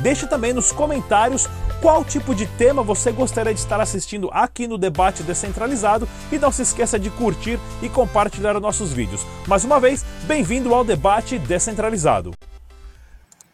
[0.00, 1.48] Deixe também nos comentários
[1.80, 6.50] qual tipo de tema você gostaria de estar assistindo aqui no Debate Descentralizado e não
[6.50, 9.26] se esqueça de curtir e compartilhar nossos vídeos.
[9.46, 12.32] Mais uma vez, bem-vindo ao Debate Descentralizado.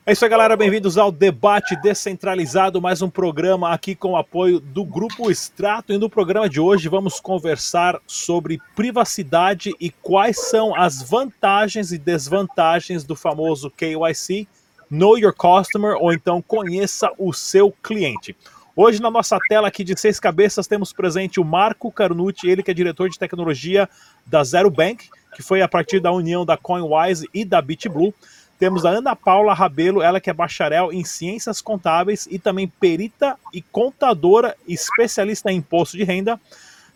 [0.04, 0.56] É isso aí, galera.
[0.56, 5.92] Bem-vindos ao Debate Descentralizado, mais um programa aqui com o apoio do Grupo Extrato.
[5.92, 11.98] E no programa de hoje vamos conversar sobre privacidade e quais são as vantagens e
[11.98, 14.48] desvantagens do famoso KYC
[14.92, 18.36] Know Your Customer ou então conheça o seu cliente.
[18.76, 22.70] Hoje na nossa tela aqui de seis cabeças temos presente o Marco Carnucci, ele que
[22.70, 23.88] é diretor de tecnologia
[24.26, 28.12] da Zero Bank, que foi a partir da união da CoinWise e da BitBlue.
[28.58, 33.38] Temos a Ana Paula Rabelo, ela que é bacharel em ciências contábeis e também perita
[33.50, 36.38] e contadora especialista em imposto de renda.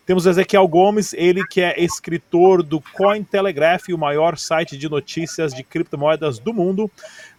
[0.05, 5.63] Temos Ezequiel Gomes, ele que é escritor do Cointelegraph, o maior site de notícias de
[5.63, 6.89] criptomoedas do mundo.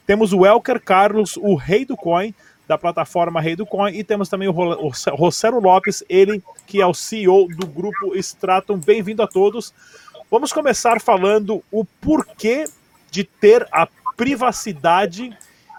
[0.09, 2.35] Temos o Elker Carlos, o rei do coin,
[2.67, 6.95] da plataforma Rei do Coin, e temos também o Rosero Lopes, ele que é o
[6.95, 8.79] CEO do grupo Stratum.
[8.79, 9.75] Bem-vindo a todos.
[10.31, 12.65] Vamos começar falando o porquê
[13.11, 13.87] de ter a
[14.17, 15.37] privacidade,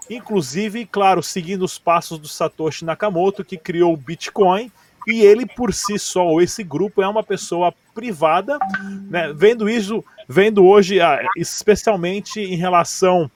[0.07, 4.72] inclusive, claro, seguindo os passos do Satoshi Nakamoto, que criou o Bitcoin,
[5.07, 8.59] e ele por si só, ou esse grupo, é uma pessoa privada,
[9.09, 9.33] né?
[9.35, 13.31] Vendo isso, vendo hoje, ah, especialmente em relação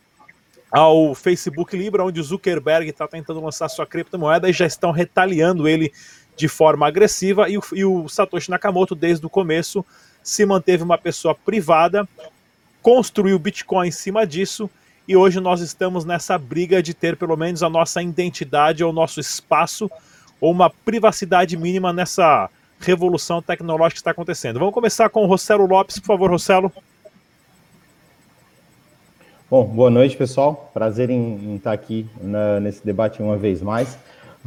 [0.73, 5.93] ao Facebook Libra, onde Zuckerberg está tentando lançar sua criptomoeda e já estão retaliando ele
[6.35, 7.47] de forma agressiva.
[7.47, 9.85] E o, e o Satoshi Nakamoto, desde o começo,
[10.23, 12.09] se manteve uma pessoa privada,
[12.81, 14.67] construiu Bitcoin em cima disso.
[15.07, 19.19] E hoje nós estamos nessa briga de ter pelo menos a nossa identidade ou nosso
[19.19, 19.91] espaço
[20.41, 22.49] ou uma privacidade mínima nessa
[22.79, 24.57] revolução tecnológica que está acontecendo.
[24.57, 26.71] Vamos começar com o Rossello Lopes, por favor, Rossello.
[29.53, 30.71] Bom, boa noite, pessoal.
[30.73, 33.99] Prazer em, em estar aqui na, nesse debate uma vez mais.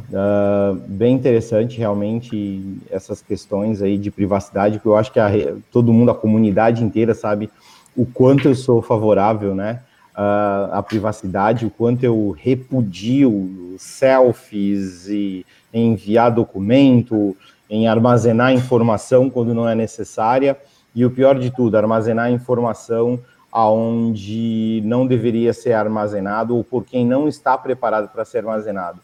[0.09, 5.29] Uh, bem interessante, realmente, essas questões aí de privacidade, que eu acho que a,
[5.71, 7.49] todo mundo, a comunidade inteira, sabe
[7.95, 9.79] o quanto eu sou favorável, né?
[10.11, 17.33] Uh, privacidade, o quanto eu repudio selfies e enviar documento,
[17.69, 20.57] em armazenar informação quando não é necessária,
[20.93, 23.17] e o pior de tudo, armazenar informação
[23.57, 28.99] aonde não deveria ser armazenado ou por quem não está preparado para ser armazenado.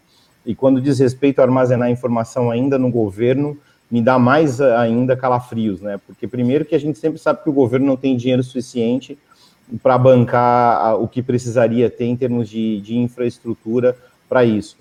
[0.45, 3.57] E quando diz respeito a armazenar informação ainda no governo,
[3.89, 5.99] me dá mais ainda calafrios, né?
[6.05, 9.17] Porque primeiro que a gente sempre sabe que o governo não tem dinheiro suficiente
[9.81, 13.97] para bancar o que precisaria ter em termos de, de infraestrutura
[14.29, 14.77] para isso.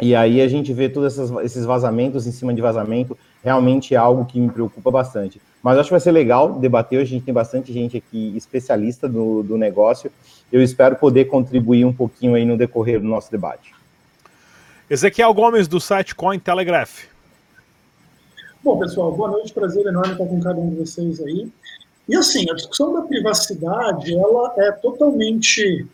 [0.00, 3.14] E aí a gente vê todos esses vazamentos em cima de vazamento,
[3.44, 5.38] realmente é algo que me preocupa bastante.
[5.66, 7.00] Mas acho que vai ser legal debater.
[7.00, 10.12] Hoje a gente tem bastante gente aqui especialista do, do negócio.
[10.52, 13.74] Eu espero poder contribuir um pouquinho aí no decorrer do nosso debate.
[14.88, 17.06] Ezequiel Gomes, do site Coin Telegraph.
[18.62, 19.52] Bom, pessoal, boa noite.
[19.52, 21.48] Prazer enorme estar com cada um de vocês aí.
[22.08, 25.84] E assim, a discussão da privacidade, ela é totalmente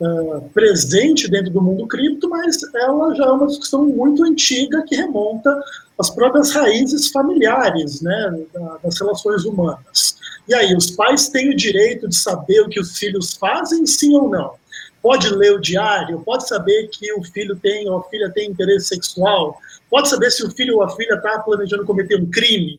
[0.00, 4.96] uh, presente dentro do mundo cripto, mas ela já é uma discussão muito antiga que
[4.96, 5.58] remonta
[5.98, 8.40] às próprias raízes familiares né,
[8.82, 10.16] das relações humanas.
[10.48, 14.14] E aí, os pais têm o direito de saber o que os filhos fazem, sim
[14.14, 14.54] ou não?
[15.02, 18.88] Pode ler o diário, pode saber que o filho tem ou a filha tem interesse
[18.88, 19.58] sexual,
[19.90, 22.78] pode saber se o filho ou a filha está planejando cometer um crime.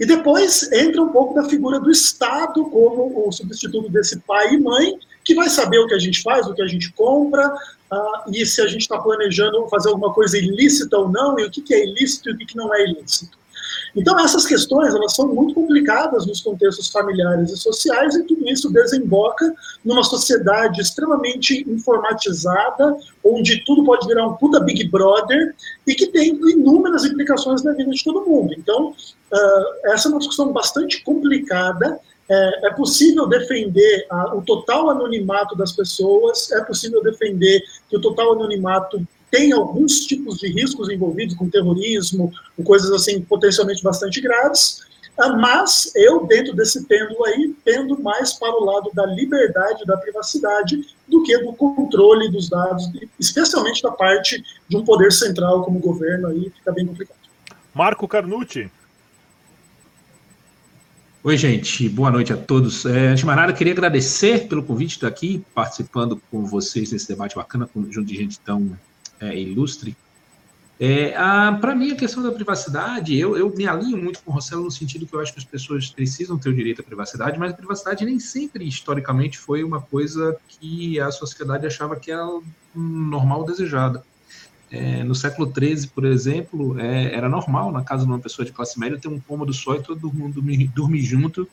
[0.00, 4.58] E depois entra um pouco da figura do Estado como o substituto desse pai e
[4.58, 7.48] mãe, que vai saber o que a gente faz, o que a gente compra,
[7.92, 11.50] uh, e se a gente está planejando fazer alguma coisa ilícita ou não, e o
[11.50, 13.38] que, que é ilícito e o que, que não é ilícito.
[13.94, 18.72] Então, essas questões elas são muito complicadas nos contextos familiares e sociais, e tudo isso
[18.72, 19.54] desemboca
[19.84, 25.54] numa sociedade extremamente informatizada, onde tudo pode virar um puta Big Brother
[25.86, 28.54] e que tem inúmeras implicações na vida de todo mundo.
[28.56, 32.00] Então, uh, essa é uma discussão bastante complicada
[32.32, 38.00] é, é possível defender a, o total anonimato das pessoas, é possível defender que o
[38.00, 44.20] total anonimato tem alguns tipos de riscos envolvidos com terrorismo, com coisas assim potencialmente bastante
[44.20, 44.82] graves,
[45.18, 49.96] Ah, mas eu, dentro desse pêndulo aí, pendo mais para o lado da liberdade, da
[49.96, 55.78] privacidade, do que do controle dos dados, especialmente da parte de um poder central como
[55.78, 57.18] o governo, aí fica bem complicado.
[57.74, 58.70] Marco Carnucci.
[61.24, 61.88] Oi, gente.
[61.88, 62.84] Boa noite a todos.
[62.84, 66.90] É, antes de mais nada, queria agradecer pelo convite de estar aqui participando com vocês
[66.90, 68.76] nesse debate bacana, junto de gente tão
[69.22, 69.96] é, ilustre.
[70.80, 71.12] É,
[71.60, 74.70] Para mim, a questão da privacidade, eu, eu me alinho muito com o Rossello no
[74.70, 77.56] sentido que eu acho que as pessoas precisam ter o direito à privacidade, mas a
[77.56, 82.26] privacidade nem sempre, historicamente, foi uma coisa que a sociedade achava que era
[82.74, 84.04] normal, desejada.
[84.72, 88.52] É, no século XIII, por exemplo, é, era normal na casa de uma pessoa de
[88.52, 91.46] classe média ter um cômodo só e todo mundo dormir, dormir junto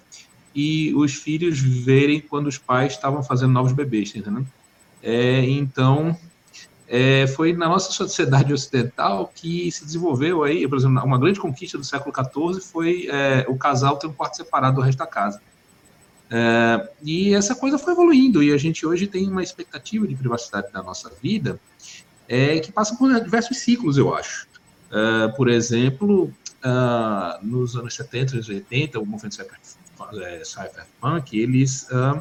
[0.56, 4.42] e os filhos verem quando os pais estavam fazendo novos bebês, tá?
[5.04, 6.18] É, então,
[6.92, 11.78] é, foi na nossa sociedade ocidental que se desenvolveu aí, por exemplo, uma grande conquista
[11.78, 15.40] do século XIV foi é, o casal ter um quarto separado do resto da casa.
[16.32, 20.72] É, e essa coisa foi evoluindo e a gente hoje tem uma expectativa de privacidade
[20.74, 21.60] da nossa vida
[22.28, 24.48] é, que passa por diversos ciclos, eu acho.
[24.92, 26.34] É, por exemplo,
[26.66, 29.36] uh, nos anos 70 e 80, o movimento
[30.44, 32.20] cyberpunk, eles uh,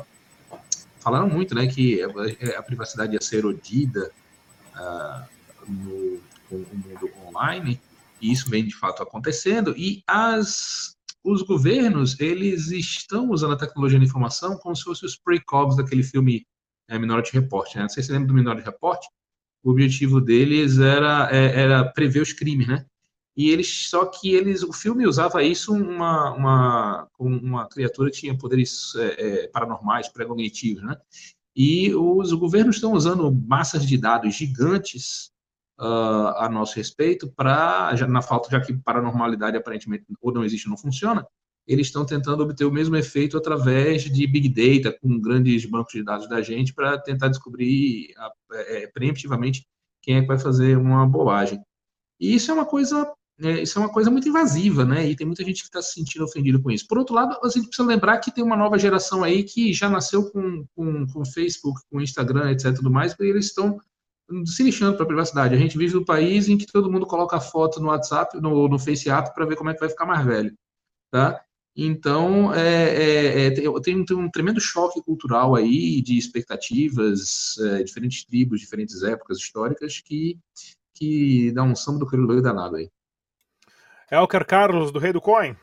[1.00, 4.11] falaram muito né, que a privacidade ia ser erodida,
[5.66, 6.20] no,
[6.50, 7.80] no, mundo online,
[8.20, 13.98] e isso vem de fato acontecendo, e as, os governos, eles estão usando a tecnologia
[13.98, 16.46] da informação como se fossem os pre-cogs daquele filme
[16.88, 17.82] é, Minority Report, né?
[17.82, 19.00] Não sei se você lembra do Minority Report,
[19.62, 22.86] o objetivo deles era, é, era prever os crimes, né?
[23.36, 28.94] E eles, só que eles, o filme usava isso uma, uma, uma criatura tinha poderes
[28.96, 30.96] é, é, paranormais, pré-cognitivos, né?
[31.60, 35.32] E os governos estão usando massas de dados gigantes
[35.81, 40.70] uh, a nosso respeito para, na falta, já que paranormalidade aparentemente ou não existe ou
[40.70, 41.26] não funciona,
[41.66, 46.05] eles estão tentando obter o mesmo efeito através de Big Data, com grandes bancos de
[46.05, 48.14] dados da gente, para tentar descobrir
[48.52, 49.66] é, preemptivamente
[50.00, 51.61] quem é que vai fazer uma bobagem.
[52.20, 55.08] E isso é uma coisa é, isso é uma coisa muito invasiva, né?
[55.08, 56.87] E tem muita gente que está se sentindo ofendido com isso.
[56.88, 59.88] Por outro lado, a gente precisa lembrar que tem uma nova geração aí que já
[59.88, 62.75] nasceu com, com, com Facebook, com Instagram, etc.
[62.75, 63.79] Tudo mais, e eles estão
[64.44, 65.55] se lixando para a privacidade.
[65.55, 68.79] A gente vive um país em que todo mundo coloca foto no WhatsApp, no, no
[68.79, 70.52] FaceApp, para ver como é que vai ficar mais velho,
[71.11, 71.40] tá?
[71.76, 73.50] Então, é, é, é,
[73.81, 80.00] tem, tem, um tremendo choque cultural aí de expectativas, é, diferentes tribos, diferentes épocas históricas
[80.00, 80.37] que,
[80.93, 82.90] que dá um samba do crioulo danado aí.
[84.10, 85.55] Elker Carlos, do Rei do Coin.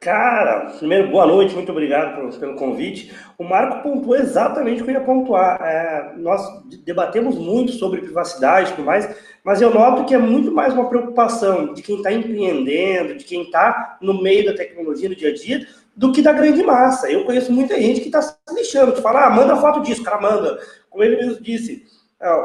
[0.00, 3.14] Cara, primeiro, boa noite, muito obrigado pelo, convite.
[3.38, 5.58] O Marco pontuou exatamente o que eu ia pontuar.
[5.62, 6.42] É, nós
[6.84, 9.08] debatemos muito sobre privacidade e tudo mais,
[9.42, 13.44] mas eu noto que é muito mais uma preocupação de quem está empreendendo, de quem
[13.44, 15.66] está no meio da tecnologia no dia a dia,
[15.96, 17.10] do que da grande massa.
[17.10, 20.04] Eu conheço muita gente que está se lixando, que fala, ah, manda foto disso, o
[20.04, 20.58] cara manda.
[20.90, 21.82] Como ele mesmo disse,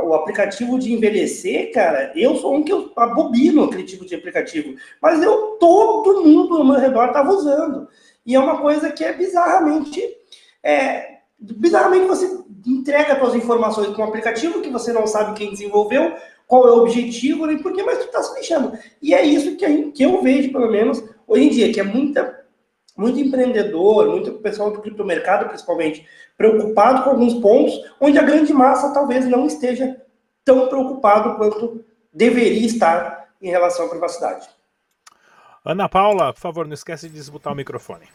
[0.03, 4.75] o aplicativo de envelhecer, cara, eu sou um que eu abobino aquele tipo de aplicativo,
[5.01, 7.87] mas eu, todo mundo ao meu redor estava usando.
[8.25, 10.01] E é uma coisa que é bizarramente.
[10.61, 15.51] É, bizarramente você entrega as suas informações com um aplicativo que você não sabe quem
[15.51, 16.13] desenvolveu,
[16.45, 18.77] qual é o objetivo, nem por quê, mas tu está se deixando.
[19.01, 22.38] E é isso que, que eu vejo, pelo menos, hoje em dia, que é muita
[22.97, 26.07] muito empreendedor, muito pessoal do criptomercado, principalmente,
[26.37, 30.01] preocupado com alguns pontos, onde a grande massa talvez não esteja
[30.43, 31.83] tão preocupado quanto
[32.13, 34.47] deveria estar em relação à privacidade.
[35.63, 38.07] Ana Paula, por favor, não esquece de desmutar o microfone.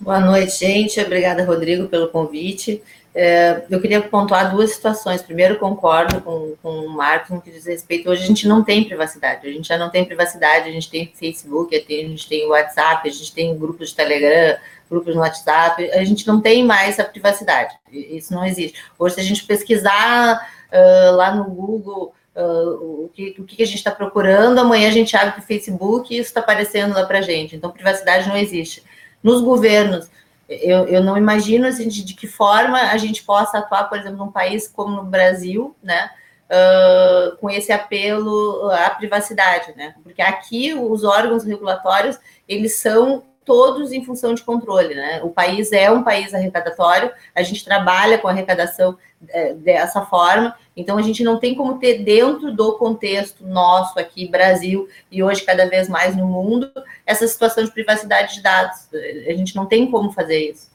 [0.00, 0.98] Boa noite, gente.
[0.98, 2.82] Obrigada, Rodrigo, pelo convite.
[3.14, 5.20] É, eu queria pontuar duas situações.
[5.20, 8.08] Primeiro, concordo com, com o Marcos no que diz respeito.
[8.08, 9.46] Hoje a gente não tem privacidade.
[9.46, 10.70] A gente já não tem privacidade.
[10.70, 14.58] A gente tem Facebook, a gente tem WhatsApp, a gente tem grupos de Telegram,
[14.90, 15.90] grupos no WhatsApp.
[15.90, 17.74] A gente não tem mais a privacidade.
[17.92, 18.82] Isso não existe.
[18.98, 23.66] Hoje, se a gente pesquisar uh, lá no Google uh, o, que, o que a
[23.66, 27.20] gente está procurando, amanhã a gente abre o Facebook e isso está aparecendo lá para
[27.20, 27.54] gente.
[27.54, 28.82] Então, privacidade não existe
[29.22, 30.10] nos governos.
[30.48, 34.18] Eu, eu não imagino assim, de, de, que forma a gente possa atuar, por exemplo,
[34.18, 36.10] num país como no Brasil, né,
[36.50, 39.94] uh, com esse apelo à privacidade, né?
[40.02, 45.20] Porque aqui os órgãos regulatórios eles são todos em função de controle, né?
[45.22, 48.96] O país é um país arrecadatório, a gente trabalha com arrecadação
[49.28, 54.28] é, dessa forma, então a gente não tem como ter dentro do contexto nosso aqui,
[54.28, 56.70] Brasil, e hoje cada vez mais no mundo,
[57.04, 58.88] essa situação de privacidade de dados.
[58.92, 60.70] A gente não tem como fazer isso.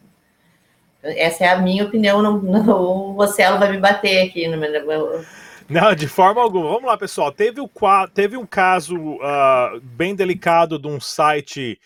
[1.01, 4.47] Essa é a minha opinião, não, não, o Ocelo vai me bater aqui.
[4.47, 5.23] No meu...
[5.69, 6.67] Não, de forma alguma.
[6.67, 7.31] Vamos lá, pessoal.
[7.31, 7.69] Teve, o,
[8.13, 11.79] teve um caso uh, bem delicado de um site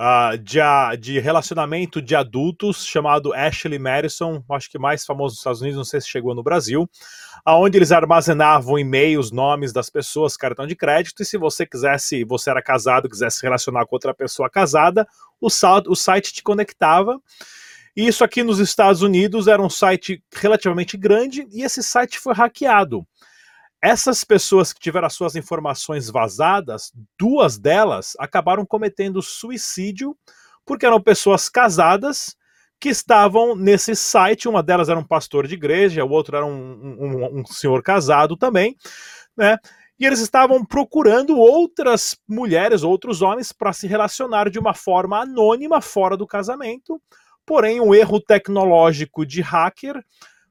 [0.00, 0.58] uh, de,
[0.98, 5.84] de relacionamento de adultos chamado Ashley Madison, acho que mais famoso nos Estados Unidos, não
[5.84, 6.88] sei se chegou no Brasil,
[7.44, 12.50] aonde eles armazenavam e-mails, nomes das pessoas, cartão de crédito, e se você quisesse, você
[12.50, 15.06] era casado, quisesse relacionar com outra pessoa casada,
[15.38, 17.20] o, o site te conectava.
[17.94, 22.32] E isso aqui nos Estados Unidos era um site relativamente grande e esse site foi
[22.32, 23.04] hackeado.
[23.82, 30.16] Essas pessoas que tiveram as suas informações vazadas, duas delas acabaram cometendo suicídio
[30.66, 32.36] porque eram pessoas casadas
[32.78, 34.48] que estavam nesse site.
[34.48, 38.36] Uma delas era um pastor de igreja, o outro era um, um, um senhor casado
[38.36, 38.76] também,
[39.36, 39.58] né?
[39.98, 45.82] E eles estavam procurando outras mulheres, outros homens, para se relacionar de uma forma anônima
[45.82, 47.00] fora do casamento.
[47.44, 50.02] Porém, um erro tecnológico de hacker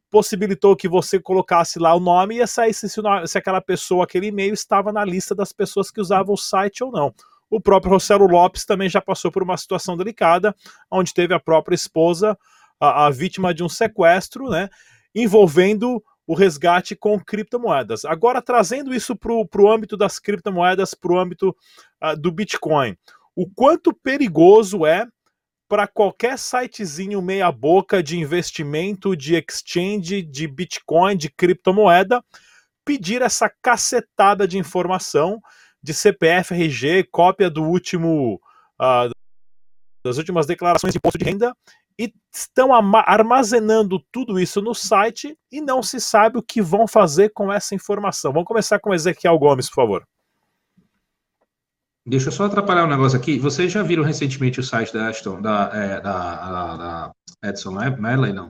[0.09, 4.53] possibilitou que você colocasse lá o nome e saísse se, se aquela pessoa, aquele e-mail
[4.53, 7.13] estava na lista das pessoas que usavam o site ou não.
[7.49, 10.55] O próprio Rossello Lopes também já passou por uma situação delicada,
[10.91, 12.37] onde teve a própria esposa,
[12.79, 14.69] a, a vítima de um sequestro, né,
[15.13, 18.05] envolvendo o resgate com criptomoedas.
[18.05, 21.55] Agora, trazendo isso para o âmbito das criptomoedas, para o âmbito
[22.03, 22.95] uh, do Bitcoin,
[23.35, 25.07] o quanto perigoso é
[25.69, 32.25] para qualquer sitezinho meia boca de investimento, de exchange, de Bitcoin, de criptomoeda,
[32.83, 35.39] pedir essa cacetada de informação
[35.81, 38.41] de CPF, RG, cópia do último
[38.81, 39.11] uh,
[40.03, 41.55] das últimas declarações de imposto de renda
[41.99, 47.29] e estão armazenando tudo isso no site e não se sabe o que vão fazer
[47.29, 48.33] com essa informação.
[48.33, 50.07] Vamos começar com Ezequiel Gomes, por favor.
[52.09, 53.37] Deixa eu só atrapalhar um negócio aqui.
[53.37, 58.33] Vocês já viram recentemente o site da Ashton, da, é, da, da, da Edson Medley,
[58.33, 58.49] não?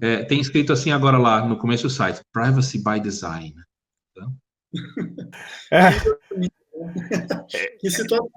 [0.00, 3.54] É, tem escrito assim agora lá no começo do site, Privacy by Design.
[5.70, 5.90] É.
[7.78, 8.30] que situação.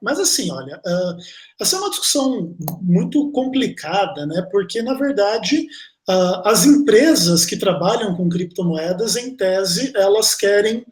[0.00, 1.16] Mas assim, olha, uh,
[1.60, 4.46] essa é uma discussão muito complicada, né?
[4.52, 5.66] Porque, na verdade,
[6.08, 10.84] uh, as empresas que trabalham com criptomoedas, em tese, elas querem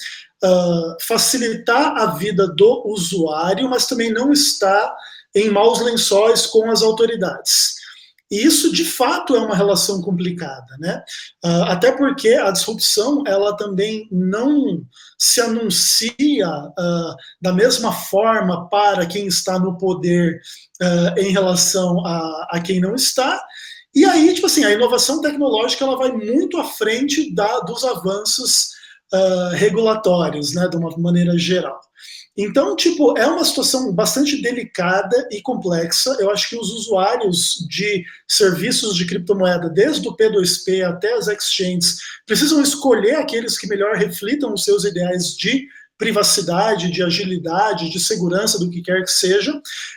[0.45, 4.95] uh, facilitar a vida do usuário, mas também não está
[5.35, 7.75] em maus lençóis com as autoridades.
[8.31, 11.03] E isso, de fato, é uma relação complicada, né?
[11.45, 14.83] Uh, até porque a disrupção, ela também não
[15.19, 20.41] se anuncia uh, da mesma forma para quem está no poder
[20.83, 23.41] uh, em relação a, a, quem não está.
[23.95, 28.71] E aí, tipo assim, a inovação tecnológica, ela vai muito à frente da, dos avanços
[29.13, 31.81] uh, regulatórios, né, de uma maneira geral.
[32.37, 36.17] Então, tipo, é uma situação bastante delicada e complexa.
[36.19, 41.99] Eu acho que os usuários de serviços de criptomoeda, desde o P2P até as exchanges,
[42.27, 45.69] precisam escolher aqueles que melhor reflitam os seus ideais de
[46.05, 49.57] privacidade, de agilidade, de segurança, do que quer que seja.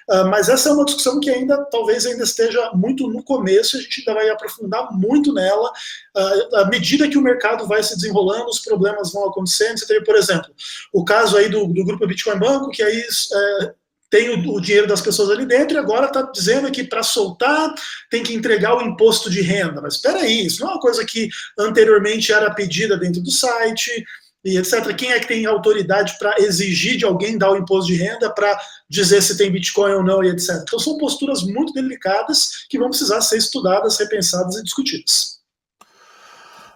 [0.09, 3.81] Uh, mas essa é uma discussão que ainda talvez ainda esteja muito no começo, a
[3.81, 5.69] gente ainda vai aprofundar muito nela.
[6.15, 9.77] Uh, à medida que o mercado vai se desenrolando, os problemas vão acontecendo.
[9.77, 10.49] Você teve, por exemplo,
[10.93, 13.73] o caso aí do, do grupo Bitcoin Banco, que aí é,
[14.09, 17.75] tem o, o, dinheiro das pessoas ali dentro e agora está dizendo que para soltar
[18.09, 19.81] tem que entregar o imposto de renda.
[19.81, 21.27] Mas espera aí, isso não é uma coisa que
[21.59, 24.05] anteriormente era pedida dentro do site
[24.43, 24.95] e etc.
[24.95, 28.59] Quem é que tem autoridade para exigir de alguém dar o imposto de renda para
[28.89, 30.61] dizer se tem Bitcoin ou não e etc.
[30.61, 35.37] Então são posturas muito delicadas que vão precisar ser estudadas, repensadas e discutidas.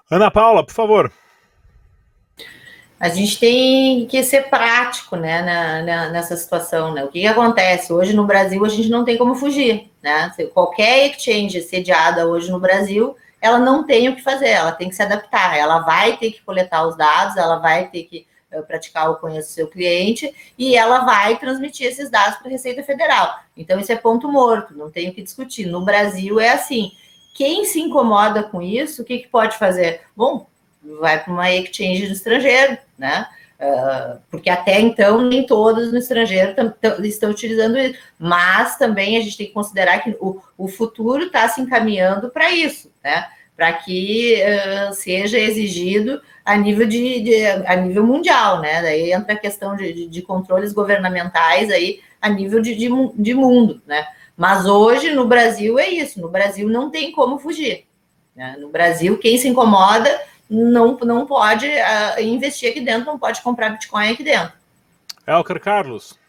[0.09, 1.11] Ana Paula, por favor.
[2.99, 6.93] A gente tem que ser prático né, na, na, nessa situação.
[6.93, 7.03] Né?
[7.03, 7.91] O que, que, acontece?
[7.91, 9.89] Hoje no Brasil a gente não tem como fugir.
[10.03, 10.31] Né?
[10.53, 14.95] Qualquer exchange sediada hoje no Brasil ela não tem o que fazer, ela tem que
[14.95, 19.09] se adaptar, ela vai ter que coletar os dados, ela vai ter que uh, praticar
[19.09, 23.39] o conheço do seu cliente e ela vai transmitir esses dados para a Receita Federal.
[23.57, 25.65] Então, isso é ponto morto, não tem o que discutir.
[25.65, 26.91] No Brasil é assim.
[27.33, 30.01] Quem se incomoda com isso, o que, que pode fazer?
[30.15, 30.45] Bom,
[30.99, 33.27] vai para uma exchange do estrangeiro, né?
[33.61, 36.55] Uh, porque até então nem todos no estrangeiro
[37.03, 41.47] estão utilizando isso, mas também a gente tem que considerar que o, o futuro está
[41.47, 43.27] se encaminhando para isso, né?
[43.55, 48.81] Para que uh, seja exigido a nível de, de, a nível mundial, né?
[48.81, 53.33] Daí entra a questão de, de, de controles governamentais aí a nível de, de, de
[53.35, 54.07] mundo, né?
[54.35, 57.85] Mas hoje no Brasil é isso, no Brasil não tem como fugir.
[58.35, 58.55] Né?
[58.59, 60.09] No Brasil, quem se incomoda
[60.51, 64.51] não, não pode uh, investir aqui dentro, não pode comprar Bitcoin aqui dentro.
[65.25, 66.19] Elker Carlos.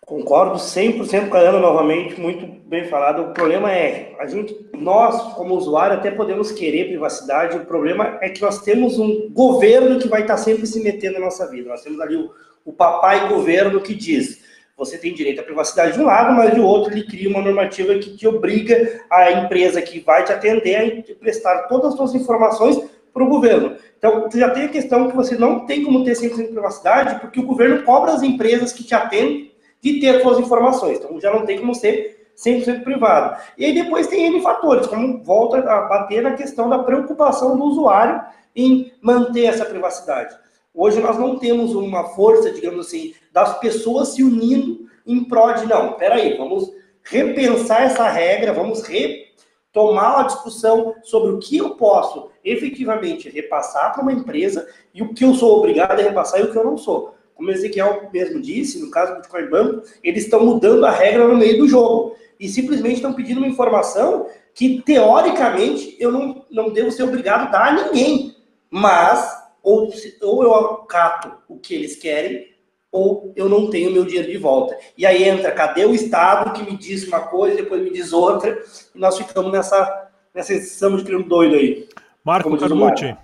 [0.00, 3.22] Concordo 100% com a Ana novamente, muito bem falado.
[3.22, 8.28] O problema é, a gente, nós como usuário até podemos querer privacidade, o problema é
[8.28, 11.68] que nós temos um governo que vai estar sempre se metendo na nossa vida.
[11.68, 12.28] Nós temos ali o,
[12.64, 14.42] o papai governo que diz,
[14.80, 17.94] você tem direito à privacidade de um lado, mas de outro ele cria uma normativa
[17.96, 22.82] que te obriga a empresa que vai te atender a prestar todas as suas informações
[23.12, 23.76] para o governo.
[23.98, 27.20] Então, você já tem a questão que você não tem como ter 100% de privacidade,
[27.20, 29.50] porque o governo cobra as empresas que te atendem
[29.82, 30.98] de ter suas informações.
[30.98, 33.36] Então já não tem como ser 100% privado.
[33.58, 37.64] E aí depois tem N fatores, como volta a bater na questão da preocupação do
[37.64, 38.22] usuário
[38.54, 40.34] em manter essa privacidade.
[40.74, 45.66] Hoje nós não temos uma força, digamos assim, das pessoas se unindo em prol de,
[45.66, 46.70] não, peraí, vamos
[47.02, 54.02] repensar essa regra, vamos retomar uma discussão sobre o que eu posso efetivamente repassar para
[54.02, 56.78] uma empresa e o que eu sou obrigado a repassar e o que eu não
[56.78, 60.90] sou como o Ezequiel mesmo disse, no caso do Bitcoin Banco, eles estão mudando a
[60.90, 62.14] regra no meio do jogo.
[62.38, 67.50] E simplesmente estão pedindo uma informação que, teoricamente, eu não, não devo ser obrigado a
[67.50, 68.36] dar a ninguém.
[68.70, 72.50] Mas, ou, ou eu acato o que eles querem,
[72.92, 74.76] ou eu não tenho meu dinheiro de volta.
[74.96, 78.60] E aí entra, cadê o Estado que me diz uma coisa, depois me diz outra,
[78.94, 81.88] e nós ficamos nessa, nessa sessão de crime doido aí.
[82.24, 83.16] Marco Carlucci.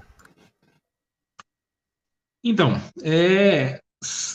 [2.45, 3.81] Então, é,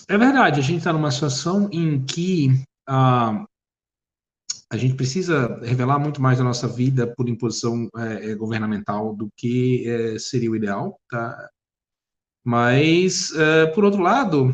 [0.09, 2.49] é verdade, a gente está numa situação em que
[2.87, 3.45] a,
[4.69, 9.29] a gente precisa revelar muito mais da nossa vida por imposição é, é, governamental do
[9.37, 11.49] que é, seria o ideal, tá?
[12.43, 14.51] Mas, é, por outro lado,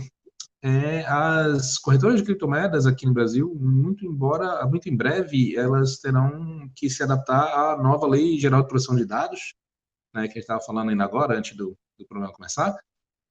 [0.62, 6.70] é, as corretoras de criptomoedas aqui no Brasil, muito embora, muito em breve, elas terão
[6.75, 9.53] que se adaptar à nova Lei Geral de Proteção de Dados,
[10.13, 12.75] né, que a gente estava falando ainda agora, antes do, do programa começar,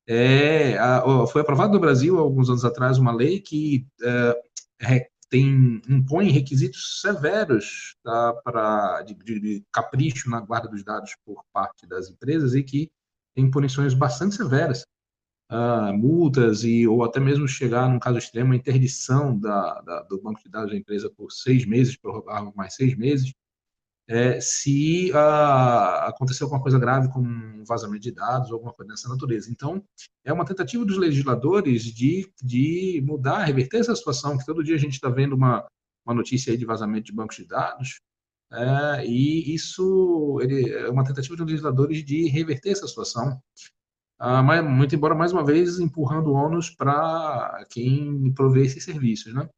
[0.09, 6.31] é, a, foi aprovado no Brasil, alguns anos atrás, uma lei que é, tem, impõe
[6.31, 12.55] requisitos severos tá, para, de, de, capricho na guarda dos dados por parte das empresas
[12.55, 12.91] e que
[13.37, 14.87] tem punições bastante severas,
[15.53, 20.21] uh, multas e ou até mesmo chegar, num caso extremo, a interdição da, da, do
[20.21, 23.31] banco de dados da empresa por seis meses, prorrogar mais seis meses,
[24.09, 28.93] é, se ah, aconteceu alguma coisa grave, como um vazamento de dados ou alguma coisa
[28.93, 29.51] dessa natureza.
[29.51, 29.85] Então,
[30.25, 34.79] é uma tentativa dos legisladores de, de mudar, reverter essa situação, que todo dia a
[34.79, 35.67] gente está vendo uma,
[36.07, 38.01] uma notícia aí de vazamento de bancos de dados,
[38.53, 43.41] é, e isso ele, é uma tentativa dos legisladores de reverter essa situação,
[44.19, 49.35] ah, mas, muito embora, mais uma vez, empurrando ônus para quem provê esses serviços.
[49.35, 49.49] Né?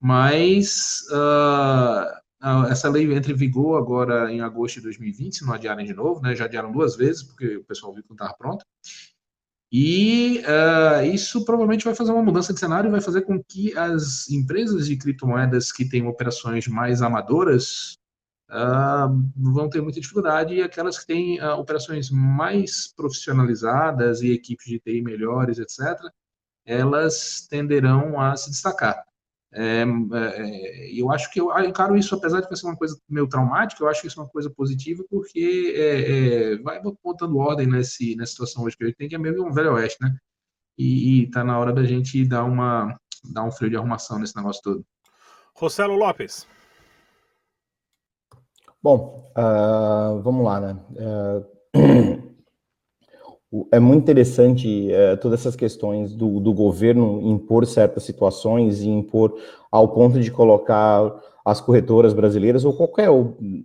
[0.00, 1.04] Mas...
[1.12, 5.86] Ah, ah, essa lei entra em vigor agora em agosto de 2020, se não adiarem
[5.86, 6.36] de novo, né?
[6.36, 8.62] Já adiaram duas vezes, porque o pessoal viu que não estava pronto.
[9.72, 13.74] E uh, isso provavelmente vai fazer uma mudança de cenário e vai fazer com que
[13.78, 17.96] as empresas de criptomoedas que têm operações mais amadoras
[18.50, 24.66] uh, vão ter muita dificuldade e aquelas que têm uh, operações mais profissionalizadas e equipes
[24.66, 25.98] de TI melhores, etc.,
[26.66, 29.04] elas tenderão a se destacar.
[29.56, 33.84] É, é, eu acho que eu encaro isso, apesar de ser uma coisa meio traumática,
[33.84, 38.16] eu acho que isso é uma coisa positiva, porque é, é vai botando ordem nesse,
[38.16, 40.16] nessa situação hoje que a gente tem, que é meio um velho oeste, né?
[40.76, 42.98] E, está na hora da gente dar, uma,
[43.32, 44.86] dar um freio de arrumação nesse negócio todo.
[45.54, 46.48] Rossello Lopes.
[48.84, 50.76] Bom, uh, vamos lá, né?
[53.50, 58.88] Uh, é muito interessante é, todas essas questões do, do, governo impor certas situações e
[58.88, 59.32] impor
[59.70, 63.08] ao ponto de colocar as corretoras brasileiras ou qualquer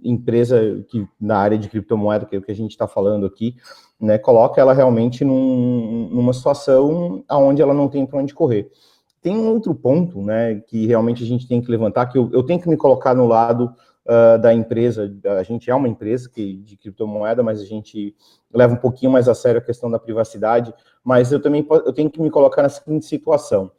[0.03, 3.55] empresa que na área de criptomoeda, que é o que a gente está falando aqui,
[3.99, 8.69] né, coloca ela realmente num, numa situação onde ela não tem para onde correr.
[9.23, 12.43] Tem um outro ponto, né, que realmente a gente tem que levantar, que eu, eu
[12.43, 13.73] tenho que me colocar no lado
[14.09, 15.11] uh, da empresa.
[15.37, 18.15] A gente é uma empresa que, de criptomoeda, mas a gente
[18.51, 20.73] leva um pouquinho mais a sério a questão da privacidade.
[21.03, 23.71] Mas eu também eu tenho que me colocar na seguinte situação.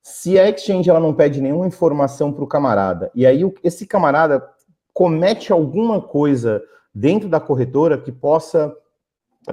[0.00, 4.42] Se a exchange ela não pede nenhuma informação para o camarada, e aí esse camarada
[4.92, 6.62] comete alguma coisa
[6.94, 8.74] dentro da corretora que possa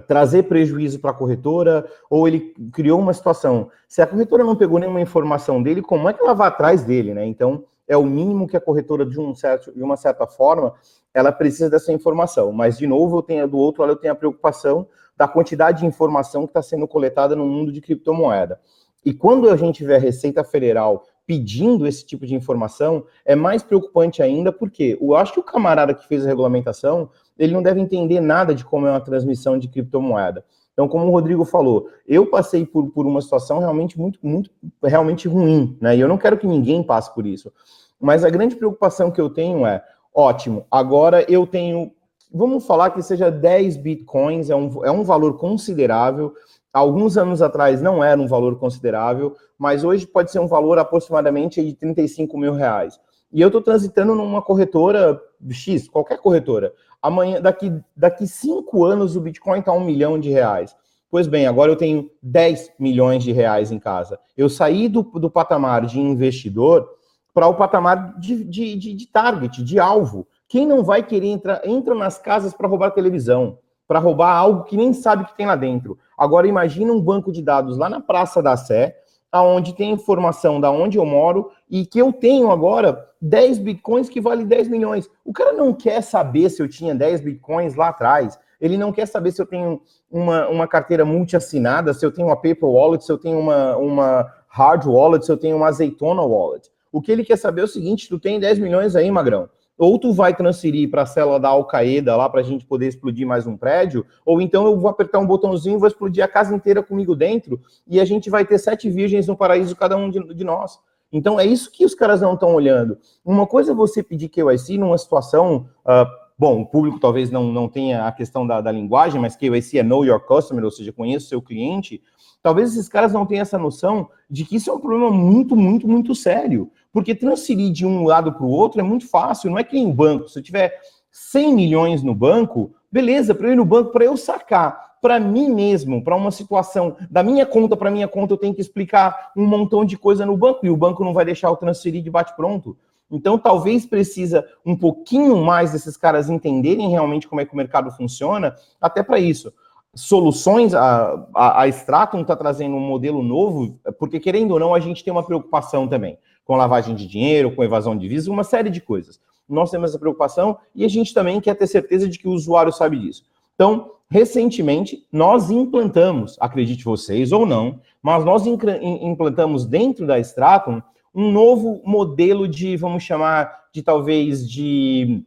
[0.08, 3.72] trazer prejuízo para a corretora, ou ele criou uma situação.
[3.88, 7.14] Se a corretora não pegou nenhuma informação dele, como é que ela vai atrás dele,
[7.14, 7.26] né?
[7.26, 10.76] Então, é o mínimo que a corretora, de, um certo, de uma certa forma,
[11.12, 12.52] ela precisa dessa informação.
[12.52, 15.88] Mas, de novo, eu tenho do outro lado, eu tenho a preocupação da quantidade de
[15.88, 18.62] informação que está sendo coletada no mundo de criptomoeda.
[19.04, 23.64] E quando a gente vê a Receita Federal pedindo esse tipo de informação, é mais
[23.64, 27.80] preocupante ainda, porque eu acho que o camarada que fez a regulamentação, ele não deve
[27.80, 30.46] entender nada de como é uma transmissão de criptomoeda.
[30.80, 34.50] Então, como o Rodrigo falou, eu passei por, por uma situação realmente muito, muito,
[34.82, 35.98] realmente ruim, né?
[35.98, 37.52] E eu não quero que ninguém passe por isso.
[38.00, 39.84] Mas a grande preocupação que eu tenho é,
[40.16, 41.92] ótimo, agora eu tenho,
[42.34, 46.34] vamos falar que seja 10 bitcoins, é um, é um valor considerável.
[46.72, 51.62] Alguns anos atrás não era um valor considerável, mas hoje pode ser um valor aproximadamente
[51.62, 52.98] de 35 mil reais.
[53.32, 56.74] E eu estou transitando numa corretora X, qualquer corretora.
[57.02, 60.76] Amanhã, daqui, daqui cinco anos, o Bitcoin está um milhão de reais.
[61.12, 64.20] Pois bem, agora eu tenho 10 milhões de reais em casa.
[64.38, 66.88] Eu saí do, do patamar de investidor
[67.34, 70.28] para o patamar de, de, de, de, target, de alvo.
[70.48, 74.78] Quem não vai querer entrar, entra nas casas para roubar televisão, para roubar algo que
[74.78, 75.98] nem sabe que tem lá dentro.
[76.18, 78.96] Agora imagina um banco de dados lá na Praça da Sé,
[79.32, 84.20] aonde tem informação da onde eu moro e que eu tenho agora 10 bitcoins que
[84.20, 85.10] vale 10 milhões.
[85.24, 88.40] O cara não quer saber se eu tinha 10 bitcoins lá atrás.
[88.60, 92.36] Ele não quer saber se eu tenho uma, uma carteira multi-assinada, se eu tenho uma
[92.36, 96.70] paper wallet, se eu tenho uma, uma hard wallet, se eu tenho uma azeitona wallet.
[96.92, 99.98] O que ele quer saber é o seguinte: tu tem 10 milhões aí, Magrão ou
[99.98, 103.48] tu vai transferir para a célula da Al-Qaeda lá para a gente poder explodir mais
[103.48, 106.84] um prédio, ou então eu vou apertar um botãozinho e vou explodir a casa inteira
[106.84, 110.44] comigo dentro, e a gente vai ter sete virgens no paraíso, cada um de, de
[110.44, 110.78] nós.
[111.12, 112.98] Então é isso que os caras não estão olhando.
[113.24, 115.70] Uma coisa é você pedir KYC numa situação.
[115.86, 116.06] Uh,
[116.38, 119.84] bom, o público talvez não, não tenha a questão da, da linguagem, mas KYC é
[119.84, 122.02] Know Your Customer, ou seja, conheça o seu cliente.
[122.44, 125.88] Talvez esses caras não tenham essa noção de que isso é um problema muito, muito,
[125.88, 126.70] muito sério.
[126.92, 129.92] Porque transferir de um lado para o outro é muito fácil, não é que nem
[129.92, 130.28] banco.
[130.28, 130.80] Se eu tiver
[131.12, 135.50] 100 milhões no banco, beleza, para eu ir no banco, para eu sacar para mim
[135.50, 139.46] mesmo, para uma situação da minha conta para minha conta, eu tenho que explicar um
[139.46, 142.78] montão de coisa no banco e o banco não vai deixar eu transferir de bate-pronto.
[143.10, 147.90] Então, talvez precisa um pouquinho mais desses caras entenderem realmente como é que o mercado
[147.92, 149.52] funciona, até para isso.
[149.96, 154.80] Soluções, a, a, a Stratum está trazendo um modelo novo, porque querendo ou não, a
[154.80, 156.18] gente tem uma preocupação também
[156.50, 159.22] com lavagem de dinheiro, com evasão de divisas, uma série de coisas.
[159.48, 162.74] Nós temos essa preocupação e a gente também quer ter certeza de que o usuário
[162.74, 163.24] sabe disso.
[163.54, 170.82] Então, recentemente, nós implantamos, acredite vocês ou não, mas nós implantamos dentro da Stratum
[171.14, 175.24] um novo modelo de, vamos chamar de talvez de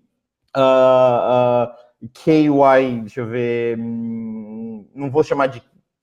[0.57, 1.71] uh,
[2.03, 5.63] uh, KY, deixa eu ver, hum, não vou chamar de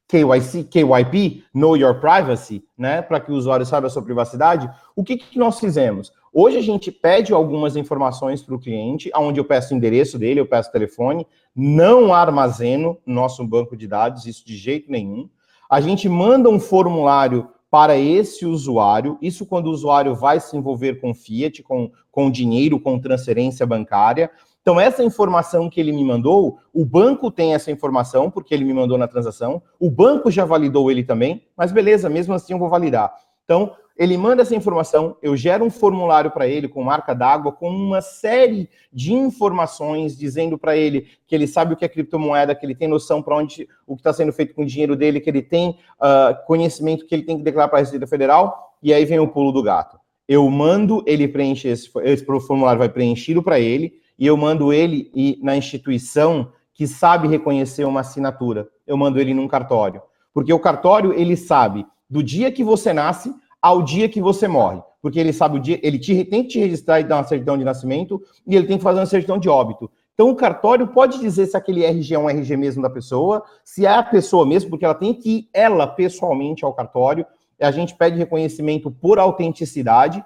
[0.10, 5.04] KYC, KYP, Know Your Privacy, né, para que o usuário saiba a sua privacidade, o
[5.04, 6.12] que, que nós fizemos?
[6.34, 10.40] Hoje a gente pede algumas informações para o cliente, onde eu peço o endereço dele,
[10.40, 15.30] eu peço o telefone, não armazeno nosso banco de dados, isso de jeito nenhum.
[15.70, 21.00] A gente manda um formulário para esse usuário, isso quando o usuário vai se envolver
[21.00, 24.32] com Fiat, com, com dinheiro, com transferência bancária.
[24.70, 28.72] Então, essa informação que ele me mandou, o banco tem essa informação, porque ele me
[28.72, 32.70] mandou na transação, o banco já validou ele também, mas beleza, mesmo assim eu vou
[32.70, 33.12] validar.
[33.44, 37.68] Então, ele manda essa informação, eu gero um formulário para ele com marca d'água, com
[37.68, 42.64] uma série de informações dizendo para ele que ele sabe o que é criptomoeda, que
[42.64, 45.32] ele tem noção para onde o que está sendo feito com o dinheiro dele, que
[45.32, 49.04] ele tem uh, conhecimento que ele tem que declarar para a Receita Federal, e aí
[49.04, 49.98] vem o pulo do gato.
[50.28, 55.10] Eu mando, ele preenche esse, esse formulário, vai preenchido para ele, e eu mando ele
[55.16, 58.68] ir na instituição que sabe reconhecer uma assinatura.
[58.86, 60.02] Eu mando ele num cartório.
[60.34, 64.82] Porque o cartório, ele sabe do dia que você nasce ao dia que você morre.
[65.02, 67.58] Porque ele sabe o dia, ele te, tem que te registrar e dar uma certidão
[67.58, 69.90] de nascimento e ele tem que fazer uma certidão de óbito.
[70.14, 73.86] Então, o cartório pode dizer se aquele RG é um RG mesmo da pessoa, se
[73.86, 77.26] é a pessoa mesmo, porque ela tem que ir, ela, pessoalmente, ao cartório.
[77.58, 80.22] A gente pede reconhecimento por autenticidade.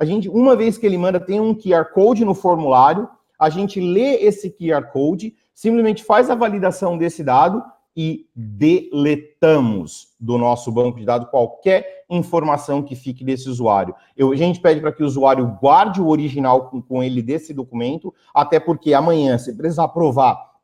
[0.00, 3.80] A gente, uma vez que ele manda, tem um QR Code no formulário a gente
[3.80, 7.62] lê esse QR Code, simplesmente faz a validação desse dado
[7.96, 13.94] e deletamos do nosso banco de dados qualquer informação que fique desse usuário.
[14.14, 17.54] Eu, a gente pede para que o usuário guarde o original com, com ele desse
[17.54, 20.56] documento, até porque amanhã, se precisar provar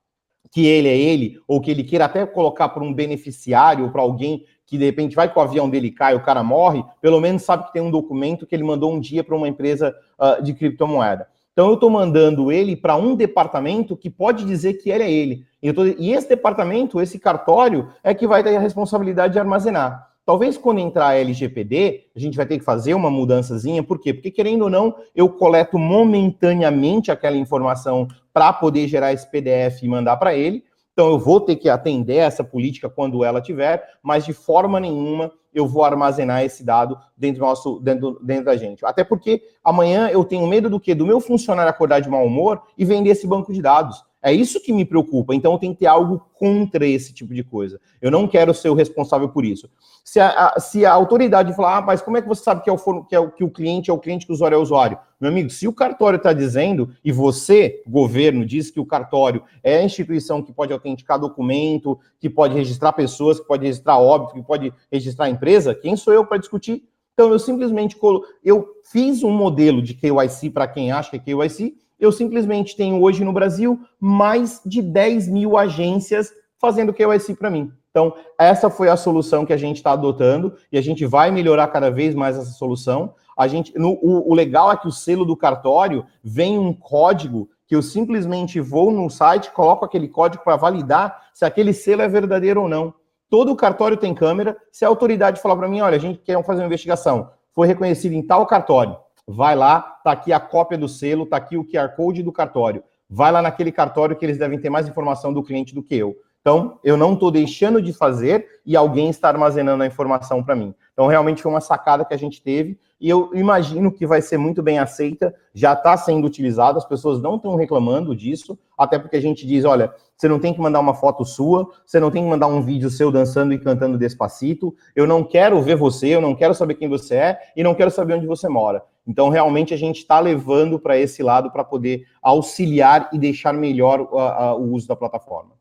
[0.50, 4.02] que ele é ele, ou que ele queira até colocar para um beneficiário ou para
[4.02, 7.42] alguém que de repente vai que o avião dele cai, o cara morre, pelo menos
[7.42, 10.52] sabe que tem um documento que ele mandou um dia para uma empresa uh, de
[10.52, 11.26] criptomoeda.
[11.52, 15.44] Então eu estou mandando ele para um departamento que pode dizer que ele é ele.
[15.62, 15.84] E, tô...
[15.84, 20.08] e, esse departamento, esse cartório, é que vai ter a responsabilidade de armazenar.
[20.24, 23.82] Talvez quando entrar a LGPD, a gente vai ter que fazer uma mudançazinha.
[23.82, 24.14] Por quê?
[24.14, 29.88] Porque, querendo ou não, eu coleto momentaneamente aquela informação para poder gerar esse PDF e
[29.88, 30.64] mandar para ele.
[30.92, 35.32] Então eu vou ter que atender essa política quando ela tiver, mas de forma nenhuma
[35.54, 38.84] eu vou armazenar esse dado dentro, nosso, dentro, dentro da gente.
[38.84, 40.94] Até porque amanhã eu tenho medo do quê?
[40.94, 44.02] Do meu funcionário acordar de mau humor e vender esse banco de dados.
[44.22, 45.34] É isso que me preocupa.
[45.34, 47.80] Então eu tenho que ter algo contra esse tipo de coisa.
[48.00, 49.68] Eu não quero ser o responsável por isso.
[50.04, 52.70] Se a, a se a autoridade falar, ah, mas como é que você sabe que,
[52.70, 54.58] é o, que, é o, que o cliente é o cliente, que o usuário é
[54.58, 54.98] o usuário?
[55.20, 59.78] Meu amigo, se o cartório está dizendo, e você, governo, diz que o cartório é
[59.78, 64.42] a instituição que pode autenticar documento, que pode registrar pessoas, que pode registrar óbito, que
[64.42, 66.84] pode registrar empresa, quem sou eu para discutir?
[67.14, 68.24] Então, eu simplesmente colo...
[68.42, 73.00] eu fiz um modelo de KYC para quem acha que é KYC, eu simplesmente tenho
[73.00, 77.72] hoje no Brasil mais de 10 mil agências fazendo KYC para mim.
[77.90, 81.68] Então, essa foi a solução que a gente está adotando e a gente vai melhorar
[81.68, 83.14] cada vez mais essa solução.
[83.38, 87.48] A gente, no, o, o legal é que o selo do cartório vem um código
[87.68, 92.08] que eu simplesmente vou no site, coloco aquele código para validar se aquele selo é
[92.08, 92.92] verdadeiro ou não.
[93.30, 94.56] Todo cartório tem câmera.
[94.72, 98.12] Se a autoridade falar para mim, olha, a gente quer fazer uma investigação, foi reconhecido
[98.12, 101.94] em tal cartório, vai lá, tá aqui a cópia do selo, tá aqui o QR
[101.96, 102.82] Code do cartório.
[103.08, 106.16] Vai lá naquele cartório que eles devem ter mais informação do cliente do que eu.
[106.40, 110.74] Então, eu não estou deixando de fazer e alguém está armazenando a informação para mim.
[110.92, 114.38] Então, realmente foi uma sacada que a gente teve e eu imagino que vai ser
[114.38, 119.16] muito bem aceita, já está sendo utilizado, as pessoas não estão reclamando disso, até porque
[119.16, 122.22] a gente diz, olha, você não tem que mandar uma foto sua, você não tem
[122.22, 126.20] que mandar um vídeo seu dançando e cantando despacito, eu não quero ver você, eu
[126.20, 128.82] não quero saber quem você é e não quero saber onde você mora.
[129.06, 134.00] Então, realmente, a gente está levando para esse lado para poder auxiliar e deixar melhor
[134.00, 135.52] o uso da plataforma.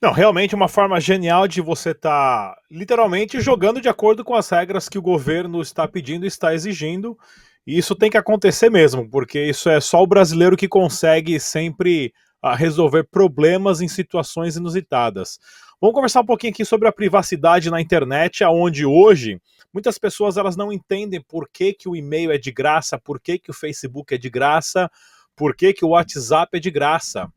[0.00, 4.48] Não, realmente uma forma genial de você estar tá, literalmente jogando de acordo com as
[4.48, 7.18] regras que o governo está pedindo e está exigindo.
[7.66, 12.12] E isso tem que acontecer mesmo, porque isso é só o brasileiro que consegue sempre
[12.44, 15.40] uh, resolver problemas em situações inusitadas.
[15.80, 19.40] Vamos conversar um pouquinho aqui sobre a privacidade na internet, aonde hoje
[19.72, 23.38] muitas pessoas elas não entendem por que, que o e-mail é de graça, por que,
[23.38, 24.90] que o Facebook é de graça,
[25.36, 27.32] por que, que o WhatsApp é de graça.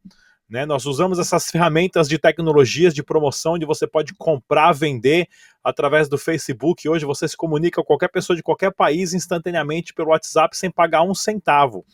[0.50, 0.66] Né?
[0.66, 5.28] Nós usamos essas ferramentas de tecnologias de promoção onde você pode comprar, vender
[5.64, 6.90] através do Facebook.
[6.90, 11.04] Hoje você se comunica com qualquer pessoa de qualquer país instantaneamente pelo WhatsApp sem pagar
[11.04, 11.86] um centavo.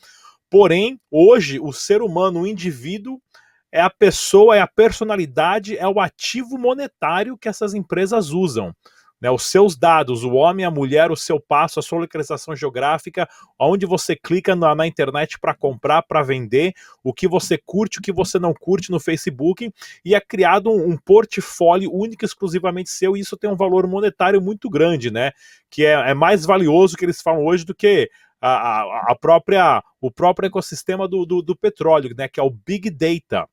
[0.49, 3.21] Porém, hoje o ser humano, o indivíduo,
[3.69, 8.73] é a pessoa, é a personalidade, é o ativo monetário que essas empresas usam
[9.21, 13.27] né, os seus dados, o homem, a mulher, o seu passo, a sua localização geográfica,
[13.59, 18.01] onde você clica na, na internet para comprar, para vender, o que você curte, o
[18.01, 19.71] que você não curte no Facebook,
[20.05, 24.41] e é criado um, um portfólio único exclusivamente seu, e isso tem um valor monetário
[24.41, 25.31] muito grande, né?
[25.69, 30.11] Que é, é mais valioso que eles falam hoje do que a, a própria, o
[30.11, 32.27] próprio ecossistema do, do, do petróleo, né?
[32.27, 33.49] Que é o Big Data.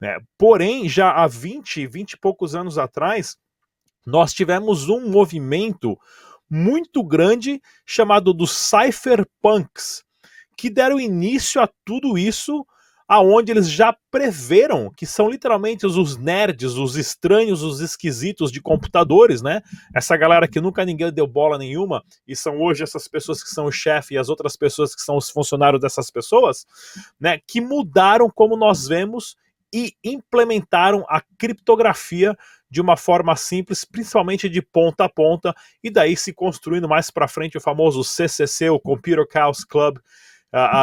[0.00, 0.18] Né?
[0.38, 3.36] Porém, já há 20, 20 e poucos anos atrás,
[4.06, 5.98] nós tivemos um movimento
[6.48, 10.02] muito grande chamado dos cypherpunks,
[10.56, 12.66] que deram início a tudo isso,
[13.10, 19.42] aonde eles já preveram que são literalmente os nerds, os estranhos, os esquisitos de computadores,
[19.42, 19.62] né?
[19.92, 23.66] Essa galera que nunca ninguém deu bola nenhuma e são hoje essas pessoas que são
[23.66, 26.64] o chefe e as outras pessoas que são os funcionários dessas pessoas,
[27.18, 27.40] né?
[27.46, 29.36] Que mudaram como nós vemos
[29.74, 32.36] e implementaram a criptografia
[32.70, 37.26] de uma forma simples, principalmente de ponta a ponta, e daí se construindo mais para
[37.26, 39.98] frente o famoso CCC, o Computer Chaos Club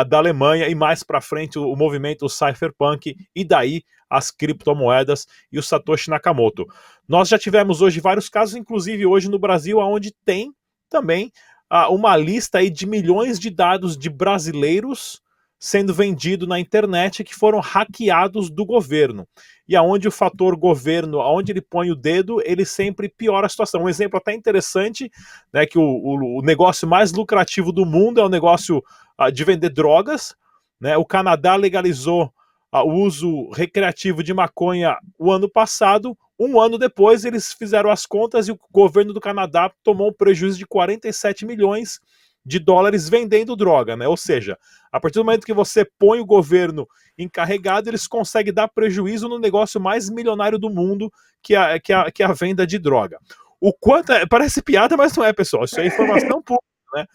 [0.08, 5.60] da Alemanha, e mais para frente o, o movimento Cypherpunk, e daí as criptomoedas e
[5.60, 6.65] o Satoshi Nakamoto.
[7.08, 10.54] Nós já tivemos hoje vários casos, inclusive hoje no Brasil, onde tem
[10.89, 11.32] também
[11.71, 15.21] uh, uma lista aí de milhões de dados de brasileiros
[15.60, 19.28] sendo vendido na internet que foram hackeados do governo.
[19.67, 23.84] E aonde o fator governo, aonde ele põe o dedo, ele sempre piora a situação.
[23.84, 25.12] Um exemplo até interessante,
[25.52, 28.84] né, que o, o, o negócio mais lucrativo do mundo é o negócio
[29.20, 30.36] uh, de vender drogas.
[30.80, 30.96] Né?
[30.96, 32.32] O Canadá legalizou
[32.74, 36.15] uh, o uso recreativo de maconha o ano passado.
[36.39, 40.60] Um ano depois, eles fizeram as contas e o governo do Canadá tomou um prejuízo
[40.60, 42.00] de 47 milhões
[42.48, 44.08] de dólares vendendo droga, né?
[44.08, 44.58] Ou seja,
[44.90, 49.38] a partir do momento que você põe o governo encarregado, eles conseguem dar prejuízo no
[49.38, 51.12] negócio mais milionário do mundo,
[51.44, 53.20] que é, que é, que é a venda de droga.
[53.60, 54.14] O quanto.
[54.14, 55.66] É, parece piada, mas não é, pessoal.
[55.66, 57.06] Isso é informação pública, né?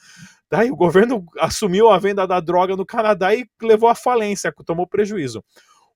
[0.50, 4.86] Daí o governo assumiu a venda da droga no Canadá e levou à falência, tomou
[4.86, 5.42] prejuízo.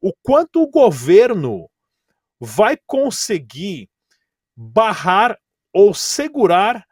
[0.00, 1.68] O quanto o governo
[2.40, 3.90] vai conseguir
[4.56, 5.38] barrar
[5.74, 6.85] ou segurar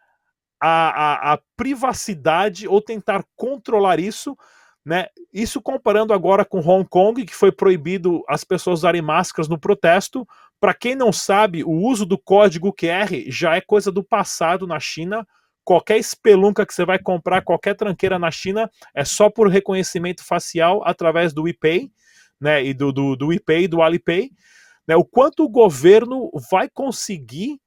[0.66, 4.34] a, a, a privacidade ou tentar controlar isso,
[4.82, 5.08] né?
[5.30, 10.26] Isso comparando agora com Hong Kong, que foi proibido as pessoas usarem máscaras no protesto.
[10.58, 14.80] Para quem não sabe, o uso do código QR já é coisa do passado na
[14.80, 15.26] China.
[15.62, 20.82] Qualquer espelunca que você vai comprar, qualquer tranqueira na China, é só por reconhecimento facial
[20.86, 21.90] através do WePay.
[22.40, 23.28] né, e do, do, do
[23.68, 24.30] do Alipay,
[24.88, 27.58] né, o quanto o governo vai conseguir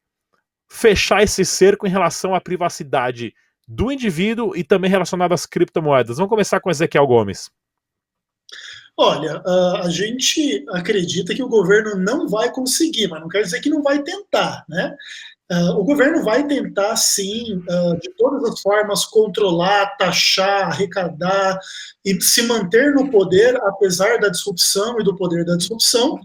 [0.68, 3.34] fechar esse cerco em relação à privacidade
[3.68, 6.18] do indivíduo e também relacionado às criptomoedas.
[6.18, 7.50] Vamos começar com Ezequiel Gomes.
[9.00, 9.44] Olha,
[9.84, 13.84] a gente acredita que o governo não vai conseguir, mas não quer dizer que não
[13.84, 14.96] vai tentar, né?
[15.78, 17.64] o governo vai tentar, sim,
[18.02, 21.58] de todas as formas, controlar, taxar, arrecadar
[22.04, 26.20] e se manter no poder, apesar da disrupção e do poder da disrupção.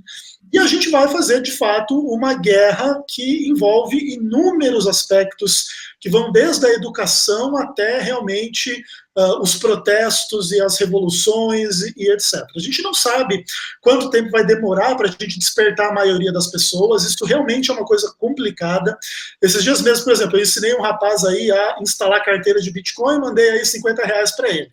[0.52, 5.66] E a gente vai fazer, de fato, uma guerra que envolve inúmeros aspectos,
[5.98, 8.84] que vão desde a educação até realmente
[9.16, 12.44] uh, os protestos e as revoluções e, e, etc.
[12.54, 13.44] A gente não sabe
[13.80, 17.74] quanto tempo vai demorar para a gente despertar a maioria das pessoas, isso realmente é
[17.74, 18.98] uma coisa complicada.
[19.40, 23.20] Esses dias mesmo, por exemplo, eu ensinei um rapaz aí a instalar carteira de Bitcoin,
[23.20, 24.70] mandei aí 50 reais para ele.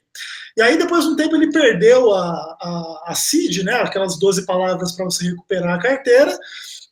[0.60, 4.46] E aí, depois de um tempo, ele perdeu a, a, a CID, né, aquelas 12
[4.46, 6.38] palavras para você recuperar a carteira.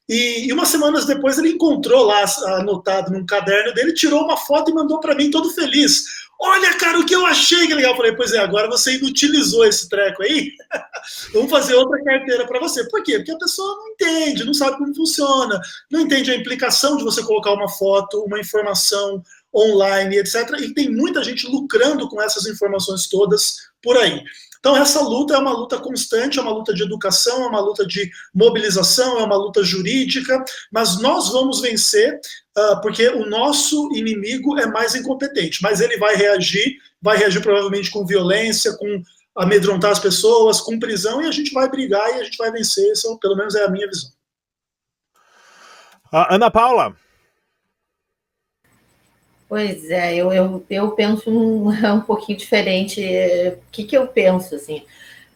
[0.07, 2.23] E, e, umas semanas depois ele encontrou lá
[2.59, 6.05] anotado num caderno dele, tirou uma foto e mandou para mim todo feliz.
[6.39, 7.91] Olha, cara, o que eu achei que legal.
[7.91, 10.53] Eu falei, pois é, agora você inutilizou esse treco aí.
[11.33, 12.87] Vamos fazer outra carteira para você.
[12.87, 13.17] Por quê?
[13.17, 15.59] Porque a pessoa não entende, não sabe como funciona,
[15.91, 19.21] não entende a implicação de você colocar uma foto, uma informação,
[19.55, 20.49] online, etc.
[20.59, 24.23] E tem muita gente lucrando com essas informações todas por aí.
[24.59, 27.85] Então, essa luta é uma luta constante, é uma luta de educação, é uma luta
[27.85, 32.19] de mobilização, é uma luta jurídica, mas nós vamos vencer
[32.57, 37.91] uh, porque o nosso inimigo é mais incompetente, mas ele vai reagir, vai reagir provavelmente
[37.91, 39.01] com violência, com
[39.35, 42.91] amedrontar as pessoas, com prisão, e a gente vai brigar e a gente vai vencer,
[42.91, 44.09] isso pelo menos é a minha visão.
[46.11, 46.95] Uh, Ana Paula,
[49.49, 53.01] Pois é, eu, eu, eu penso um, um pouquinho diferente.
[53.01, 54.83] O que, que eu penso, assim?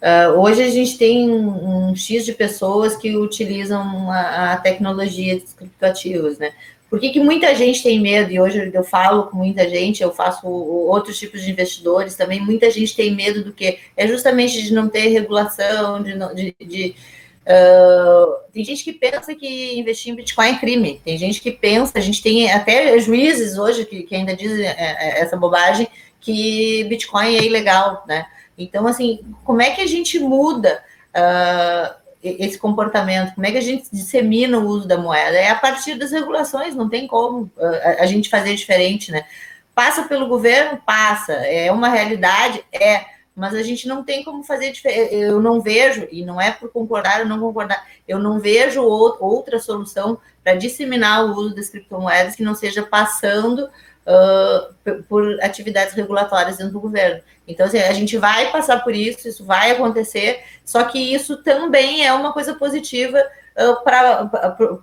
[0.02, 5.40] Uh, hoje a gente tem um, um, X de pessoas que utilizam a, a tecnologia
[5.40, 6.52] de criptoativos, né?
[6.90, 8.32] Por que, que muita gente tem medo?
[8.32, 12.42] E hoje eu falo com muita gente, eu faço outros tipos de investidores também.
[12.42, 13.80] Muita gente tem medo do que?
[13.96, 16.96] É justamente de não ter regulação, de, de, de
[17.42, 21.02] Uh, tem gente que pensa que investir em Bitcoin é crime.
[21.04, 24.76] Tem gente que pensa, a gente tem até juízes hoje que, que ainda dizem é,
[24.78, 25.88] é, essa bobagem
[26.20, 28.28] que Bitcoin é ilegal, né?
[28.58, 30.84] Então, assim, como é que a gente muda
[31.16, 33.34] uh, esse comportamento?
[33.34, 35.36] Como é que a gente dissemina o uso da moeda?
[35.36, 39.26] É a partir das regulações, não tem como uh, a, gente fazer diferente, né?
[39.74, 40.80] Passa pelo governo?
[40.86, 41.34] Passa.
[41.34, 42.64] É uma realidade?
[42.72, 44.74] É mas a gente não tem como fazer.
[45.12, 49.60] Eu não vejo, e não é por concordar ou não concordar, eu não vejo outra
[49.60, 53.70] solução para disseminar o uso das criptomoedas que não seja passando
[54.06, 57.22] uh, por atividades regulatórias dentro do governo.
[57.48, 62.06] Então, assim, a gente vai passar por isso, isso vai acontecer, só que isso também
[62.06, 64.30] é uma coisa positiva uh, para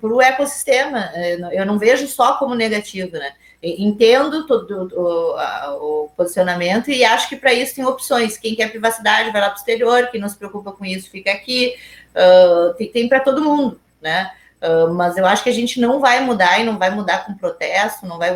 [0.03, 1.11] o ecossistema.
[1.53, 3.33] Eu não vejo só como negativo, né?
[3.61, 8.37] Entendo todo o, o, posicionamento e acho que para isso tem opções.
[8.37, 11.33] Quem quer privacidade vai lá para o exterior, quem não se preocupa com isso fica
[11.33, 11.75] aqui.
[12.11, 14.31] Uh, tem, tem para todo mundo, né?
[14.63, 17.35] Uh, mas eu acho que a gente não vai mudar e não vai mudar com
[17.35, 18.31] protesto, não vai.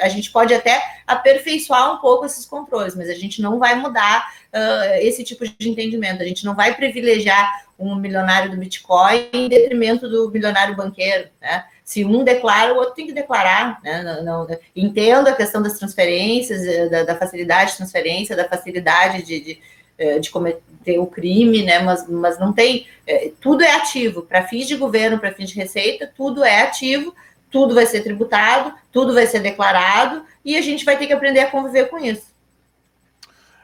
[0.00, 4.30] A gente pode até aperfeiçoar um pouco esses controles, mas a gente não vai mudar
[4.52, 6.22] uh, esse tipo de entendimento.
[6.22, 11.64] A gente não vai privilegiar um milionário do Bitcoin em detrimento do milionário banqueiro, né?
[11.86, 13.80] Se um declara, o outro tem que declarar.
[13.80, 14.02] Né?
[14.02, 19.22] Não, não, entendo a questão das transferências, eh, da, da facilidade de transferência, da facilidade
[19.22, 19.60] de, de,
[19.96, 21.78] eh, de, cometer o crime, né?
[21.78, 22.88] mas, mas não tem.
[23.06, 24.22] É, tudo é ativo.
[24.22, 27.14] Para fins de governo, para fins de receita, tudo é ativo,
[27.52, 31.38] tudo vai ser tributado, tudo vai ser declarado, e a gente vai ter que aprender
[31.38, 32.26] a conviver com isso.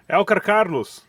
[0.09, 1.03] Elcar Carlos.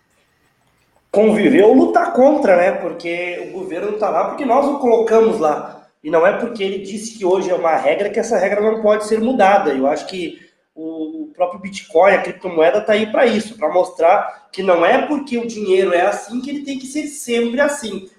[1.11, 2.71] Conviver ou lutar contra, né?
[2.71, 5.82] Porque o governo está lá porque nós o colocamos lá.
[6.03, 8.81] E não é porque ele disse que hoje é uma regra que essa regra não
[8.81, 9.71] pode ser mudada.
[9.73, 10.39] Eu acho que
[10.75, 15.37] o próprio Bitcoin, a criptomoeda, está aí para isso, para mostrar que não é porque
[15.37, 18.09] o dinheiro é assim que ele tem que ser sempre assim.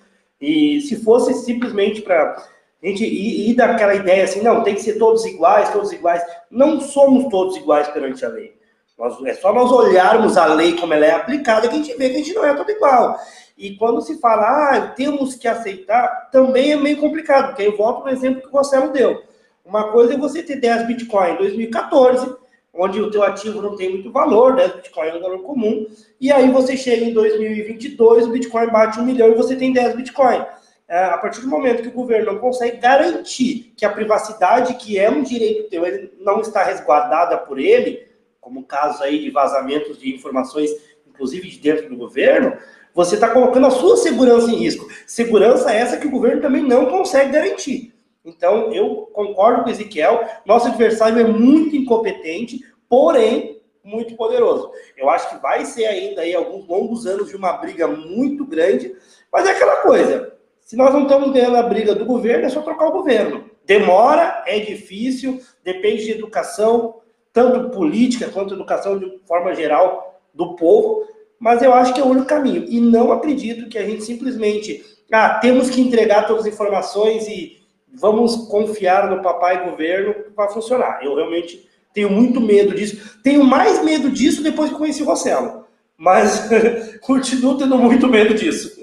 [0.41, 2.37] E se fosse simplesmente para
[2.83, 6.23] a gente ir, ir daquela ideia assim, não, tem que ser todos iguais, todos iguais.
[6.51, 8.57] Não somos todos iguais perante a lei.
[8.97, 12.11] Nós, é só nós olharmos a lei como ela é aplicada que a gente vê
[12.11, 13.19] que a gente não é todo igual.
[13.57, 18.05] E quando se fala, ah, temos que aceitar, também é meio complicado, porque eu volto
[18.05, 19.23] no exemplo que o Marcelo deu.
[19.65, 22.37] Uma coisa é você ter 10 Bitcoin em 2014,
[22.73, 25.87] onde o teu ativo não tem muito valor, 10 Bitcoin é um valor comum,
[26.21, 29.97] e aí você chega em 2022, o Bitcoin bate um milhão e você tem 10
[29.97, 30.45] Bitcoin.
[30.87, 34.99] É, a partir do momento que o governo não consegue garantir que a privacidade, que
[34.99, 38.07] é um direito teu, ele não está resguardada por ele,
[38.45, 40.71] como casos aí de vazamentos de informações,
[41.09, 42.59] inclusive de dentro do governo,
[42.93, 44.87] você está colocando a sua segurança em risco.
[45.07, 47.95] Segurança essa que o governo também não consegue garantir.
[48.23, 54.71] Então, eu concordo com o Ezequiel, nosso adversário é muito incompetente, porém, muito poderoso.
[54.97, 58.95] Eu acho que vai ser ainda aí alguns longos anos de uma briga muito grande,
[59.33, 62.63] mas é aquela coisa, se nós não estamos ganhando a briga do governo, é só
[62.63, 63.51] trocar o governo.
[63.67, 67.01] Demora, é difícil, depende de educação,
[67.35, 71.07] tanto política quanto educação de forma geral do povo,
[71.39, 72.65] mas eu acho que é o único caminho.
[72.69, 74.83] E não acredito que a gente simplesmente,
[75.13, 77.61] ah, temos que entregar todas as informações e
[77.93, 81.05] vamos confiar no papai governo para funcionar.
[81.05, 83.19] Eu realmente tenho muito medo disso.
[83.23, 85.67] Tenho mais medo disso depois que conheci o Rossello.
[85.99, 86.49] Mas
[87.03, 88.81] continuo tendo muito medo disso.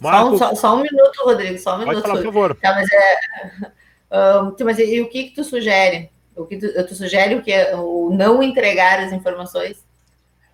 [0.00, 0.36] Marco...
[0.36, 1.94] Só, só, só, um minuto, Rodrigo, só um minuto.
[1.94, 2.56] Pode falar, por favor.
[2.56, 6.10] Tá, mas, é, uh, mas e, o que, que tu sugere?
[6.36, 7.54] O que tu, tu sugere o que?
[7.74, 9.84] O não entregar as informações?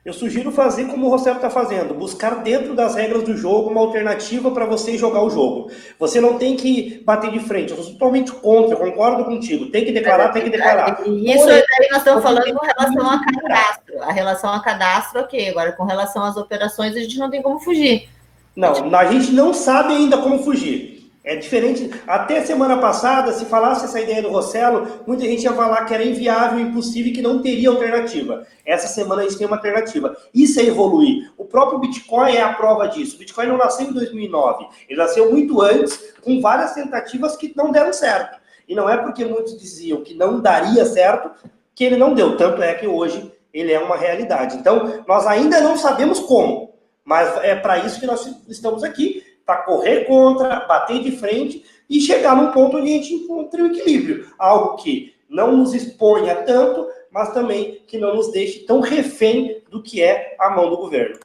[0.02, 3.82] Eu sugiro fazer como o Rossello está fazendo, buscar dentro das regras do jogo uma
[3.82, 5.70] alternativa para você jogar o jogo.
[5.98, 9.66] Você não tem que bater de frente, eu sou totalmente contra, concordo contigo.
[9.66, 11.02] Tem que declarar, tem que declarar.
[11.06, 14.02] Isso Porém, aí nós estamos falando com relação a cadastro.
[14.02, 15.50] A relação a cadastro, ok.
[15.50, 18.08] Agora, com relação às operações, a gente não tem como fugir.
[18.56, 20.99] Não, a gente não sabe ainda como fugir.
[21.30, 21.88] É diferente.
[22.08, 26.02] Até semana passada, se falasse essa ideia do Rossello, muita gente ia falar que era
[26.02, 28.44] inviável, impossível e que não teria alternativa.
[28.66, 30.16] Essa semana a gente tem uma alternativa.
[30.34, 31.32] Isso é evoluir.
[31.38, 33.14] O próprio Bitcoin é a prova disso.
[33.14, 34.66] O Bitcoin não nasceu em 2009.
[34.88, 38.36] Ele nasceu muito antes, com várias tentativas que não deram certo.
[38.68, 41.30] E não é porque muitos diziam que não daria certo
[41.76, 42.36] que ele não deu.
[42.36, 44.56] Tanto é que hoje ele é uma realidade.
[44.56, 46.74] Então, nós ainda não sabemos como,
[47.04, 52.00] mas é para isso que nós estamos aqui para correr contra, bater de frente e
[52.00, 54.32] chegar num ponto onde a gente encontre o equilíbrio.
[54.38, 59.82] Algo que não nos exponha tanto, mas também que não nos deixe tão refém do
[59.82, 61.18] que é a mão do governo.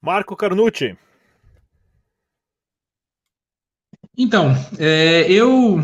[0.00, 0.96] Marco Carnucci.
[4.16, 5.76] Então, é, eu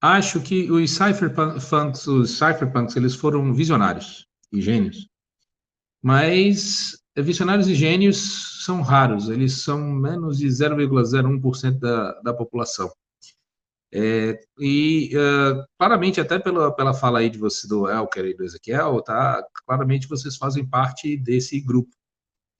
[0.00, 5.08] acho que os cypherpunks, os cypherpunks, eles foram visionários e gênios.
[6.02, 12.88] Mas visionários e gênios são raros, eles são menos de 0,01% da, da população.
[13.92, 18.44] É, e uh, claramente, até pela, pela fala aí de você do Elker e do
[18.44, 19.44] Ezequiel, tá?
[19.66, 21.90] Claramente vocês fazem parte desse grupo.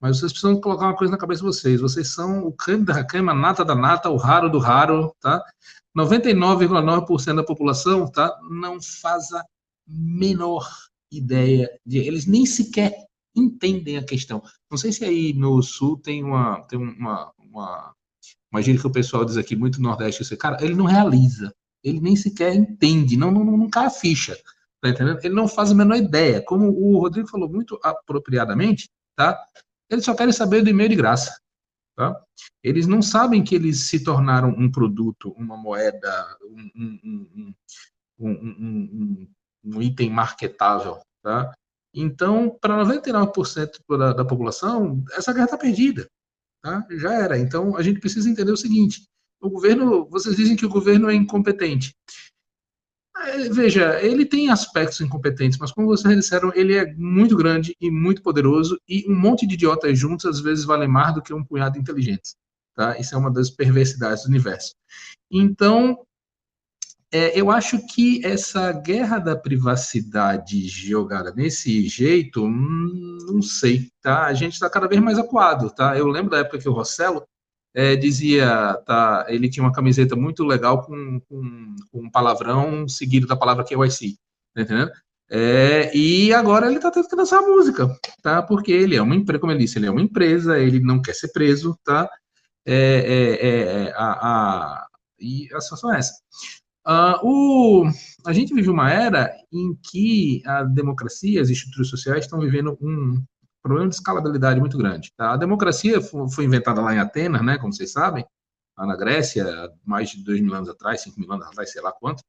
[0.01, 1.79] Mas vocês precisam colocar uma coisa na cabeça de vocês.
[1.79, 5.41] Vocês são o creme da creme, a nata da nata, o raro do raro, tá?
[5.97, 8.37] 99,9% da população, tá?
[8.49, 9.45] Não faz a
[9.87, 10.67] menor
[11.09, 11.99] ideia de.
[11.99, 12.93] Eles nem sequer
[13.35, 14.41] entendem a questão.
[14.69, 19.25] Não sei se aí no sul tem uma tem uma uma, gíria que o pessoal
[19.25, 21.53] diz aqui muito no nordeste, assim, cara, ele não realiza,
[21.83, 24.37] ele nem sequer entende, não não, não cai a ficha,
[24.81, 25.19] tá entendendo?
[25.23, 26.41] Ele não faz a menor ideia.
[26.41, 29.39] Como o Rodrigo falou muito apropriadamente, tá?
[29.89, 31.41] Eles só querem saber do e-mail de graça.
[31.95, 32.19] Tá?
[32.63, 37.55] Eles não sabem que eles se tornaram um produto, uma moeda, um, um,
[38.19, 39.27] um,
[39.63, 40.99] um item marketável.
[41.21, 41.53] Tá?
[41.93, 46.07] Então, para 99% da, da população, essa guerra está perdida.
[46.61, 46.85] Tá?
[46.91, 47.37] Já era.
[47.37, 49.03] Então, a gente precisa entender o seguinte:
[49.41, 51.93] o governo, vocês dizem que o governo é incompetente.
[53.17, 57.91] É, veja, ele tem aspectos incompetentes, mas como vocês disseram, ele é muito grande e
[57.91, 61.43] muito poderoso, e um monte de idiotas juntos às vezes vale mais do que um
[61.43, 62.35] punhado de inteligentes.
[62.75, 62.97] Tá?
[62.97, 64.73] Isso é uma das perversidades do universo.
[65.29, 65.99] Então,
[67.13, 74.25] é, eu acho que essa guerra da privacidade jogada nesse jeito, hum, não sei, tá?
[74.25, 75.97] A gente está cada vez mais acuado, tá?
[75.97, 77.23] Eu lembro da época que o Rossello
[77.73, 79.25] é, dizia, tá?
[79.27, 84.17] Ele tinha uma camiseta muito legal com, com, com um palavrão seguido da palavra KYC,
[84.53, 84.91] tá entendendo?
[85.29, 87.87] É, e agora ele está tendo que dançar a música,
[88.21, 88.41] tá?
[88.41, 91.13] Porque ele é uma empresa, como ele disse, ele é uma empresa, ele não quer
[91.15, 92.09] ser preso, tá?
[92.65, 94.11] É, é, é, é a,
[94.83, 94.87] a,
[95.19, 96.13] e a situação é essa.
[96.87, 97.83] Uh, o,
[98.25, 103.23] a gente vive uma era em que a democracia, as estruturas sociais estão vivendo um
[103.61, 105.11] problema de escalabilidade muito grande.
[105.15, 105.33] Tá?
[105.33, 108.25] A democracia foi inventada lá em Atenas, né, como vocês sabem,
[108.77, 109.45] lá na Grécia,
[109.85, 112.23] mais de dois mil anos atrás, cinco mil anos atrás, sei lá quanto.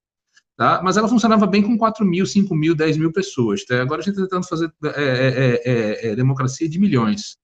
[0.56, 0.82] Tá?
[0.82, 3.64] Mas ela funcionava bem com 4 mil, 5 mil, 10 mil pessoas.
[3.64, 3.80] Tá?
[3.80, 7.36] Agora a gente está tentando fazer é, é, é, é, democracia de milhões.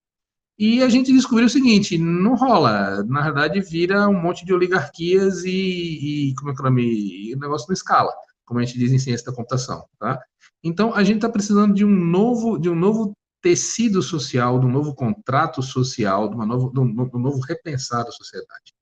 [0.59, 3.05] E a gente descobriu o seguinte: não rola.
[3.05, 7.75] Na verdade, vira um monte de oligarquias e, e como é que o negócio não
[7.75, 8.13] escala,
[8.45, 9.85] como a gente diz em ciência da computação.
[9.99, 10.21] Tá?
[10.63, 14.71] Então, a gente está precisando de um novo, de um novo tecido social, de um
[14.73, 18.75] novo contrato social, de, uma novo, de um novo repensar da sociedade.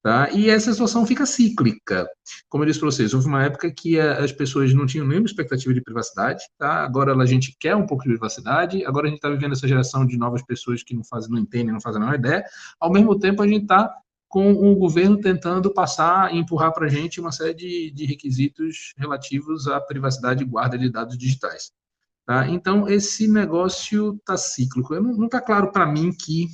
[0.00, 0.30] Tá?
[0.30, 2.08] E essa situação fica cíclica.
[2.48, 5.74] Como eu disse para vocês, houve uma época que as pessoas não tinham nenhuma expectativa
[5.74, 6.84] de privacidade, tá?
[6.84, 10.06] agora a gente quer um pouco de privacidade, agora a gente está vivendo essa geração
[10.06, 12.44] de novas pessoas que não fazem, não entendem, não fazem a menor ideia.
[12.78, 13.92] Ao mesmo tempo, a gente está
[14.28, 18.92] com o governo tentando passar e empurrar para a gente uma série de, de, requisitos
[18.96, 21.72] relativos à privacidade e guarda de dados digitais.
[22.26, 22.46] Tá?
[22.46, 24.94] Então, esse negócio está cíclico.
[25.00, 26.46] Não está claro para mim que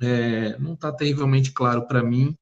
[0.00, 2.34] é, não está terrivelmente claro para mim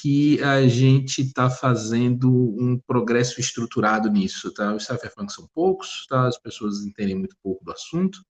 [0.00, 4.74] que a gente está fazendo um progresso estruturado nisso, tá?
[4.74, 6.28] Os cypherpunks são poucos, tá?
[6.28, 8.20] As pessoas entendem muito pouco do assunto,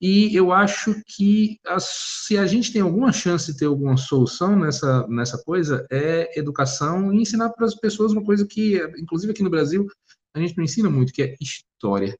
[0.00, 4.56] e eu acho que a, se a gente tem alguma chance de ter alguma solução
[4.56, 9.42] nessa, nessa coisa, é educação e ensinar para as pessoas uma coisa que, inclusive aqui
[9.42, 9.86] no Brasil,
[10.34, 12.16] a gente não ensina muito, que é história.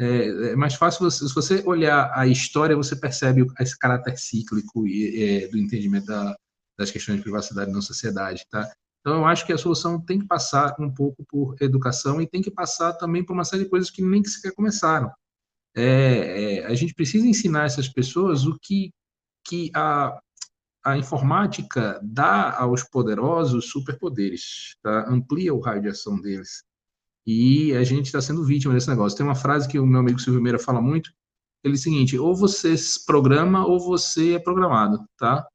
[0.00, 4.86] É, é mais fácil, você, se você olhar a história, você percebe esse caráter cíclico
[4.86, 6.34] e, é, do entendimento da,
[6.78, 8.66] das questões de privacidade na sociedade, tá?
[9.00, 12.40] Então, eu acho que a solução tem que passar um pouco por educação e tem
[12.40, 15.12] que passar também por uma série de coisas que nem sequer começaram.
[15.76, 18.90] É, é, a gente precisa ensinar essas pessoas o que,
[19.46, 20.18] que a,
[20.82, 25.06] a informática dá aos poderosos superpoderes, tá?
[25.10, 26.64] amplia o raio de ação deles.
[27.26, 29.16] E a gente está sendo vítima desse negócio.
[29.16, 31.12] Tem uma frase que o meu amigo Silvio Meira fala muito,
[31.62, 32.74] ele é o seguinte, ou você
[33.06, 35.46] programa ou você é programado, tá?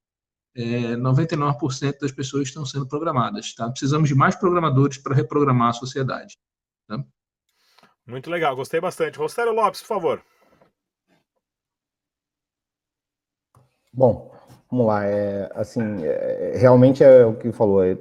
[0.56, 3.70] É, 99% das pessoas estão sendo programadas, tá?
[3.70, 6.38] Precisamos de mais programadores para reprogramar a sociedade.
[6.88, 7.04] Tá?
[8.08, 9.18] Muito legal, gostei bastante.
[9.18, 10.24] Rostério Lopes, por favor.
[13.92, 14.32] Bom,
[14.70, 15.06] vamos lá.
[15.06, 17.84] É, assim, é, realmente é o que falou.
[17.84, 17.98] É,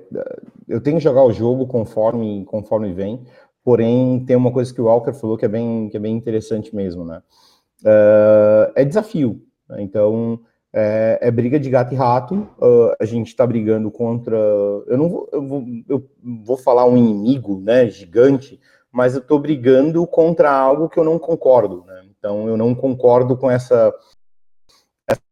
[0.69, 3.25] eu tenho que jogar o jogo conforme, conforme vem.
[3.65, 6.77] Porém, tem uma coisa que o Walker falou que é bem, que é bem interessante
[6.77, 7.23] mesmo, né?
[7.83, 9.43] Uh, é desafio.
[9.69, 9.83] Né?
[9.83, 10.39] Então,
[10.71, 12.35] é, é, briga de gato e rato.
[12.59, 14.37] Uh, a gente está brigando contra.
[14.37, 16.11] Eu não vou, eu vou, eu
[16.45, 18.61] vou falar um inimigo, né, gigante,
[18.93, 21.85] mas eu estou brigando contra algo que eu não concordo.
[21.87, 22.05] Né?
[22.19, 23.93] Então, eu não concordo com essa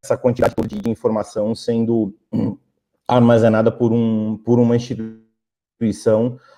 [0.04, 2.14] essa quantidade de informação sendo
[3.06, 5.22] armazenada por um por uma instituição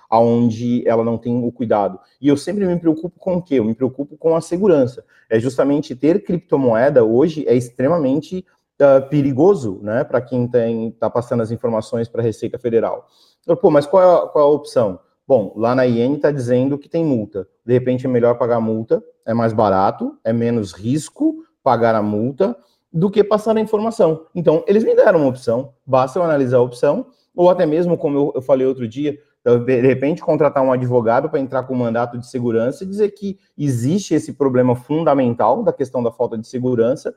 [0.09, 1.99] aonde ela não tem o cuidado.
[2.21, 3.55] E eu sempre me preocupo com o quê?
[3.55, 5.03] Eu me preocupo com a segurança.
[5.29, 8.45] É justamente ter criptomoeda hoje é extremamente
[8.81, 10.45] uh, perigoso, né, para quem
[10.87, 13.07] está passando as informações para a Receita Federal.
[13.45, 14.99] Eu, Pô, mas qual é, a, qual é a opção?
[15.27, 17.47] Bom, lá na IN está dizendo que tem multa.
[17.65, 22.55] De repente é melhor pagar multa, é mais barato, é menos risco pagar a multa
[22.93, 24.27] do que passar a informação.
[24.35, 28.31] Então, eles me deram uma opção, basta eu analisar a opção, ou até mesmo, como
[28.35, 29.17] eu, falei outro dia,
[29.65, 34.15] de repente contratar um advogado para entrar com mandato de segurança e dizer que existe
[34.15, 37.13] esse problema fundamental da questão da falta de segurança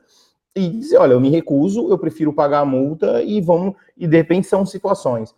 [0.55, 4.17] e dizer, olha, eu me recuso, eu prefiro pagar a multa e vamos e de
[4.17, 5.33] repente são situações.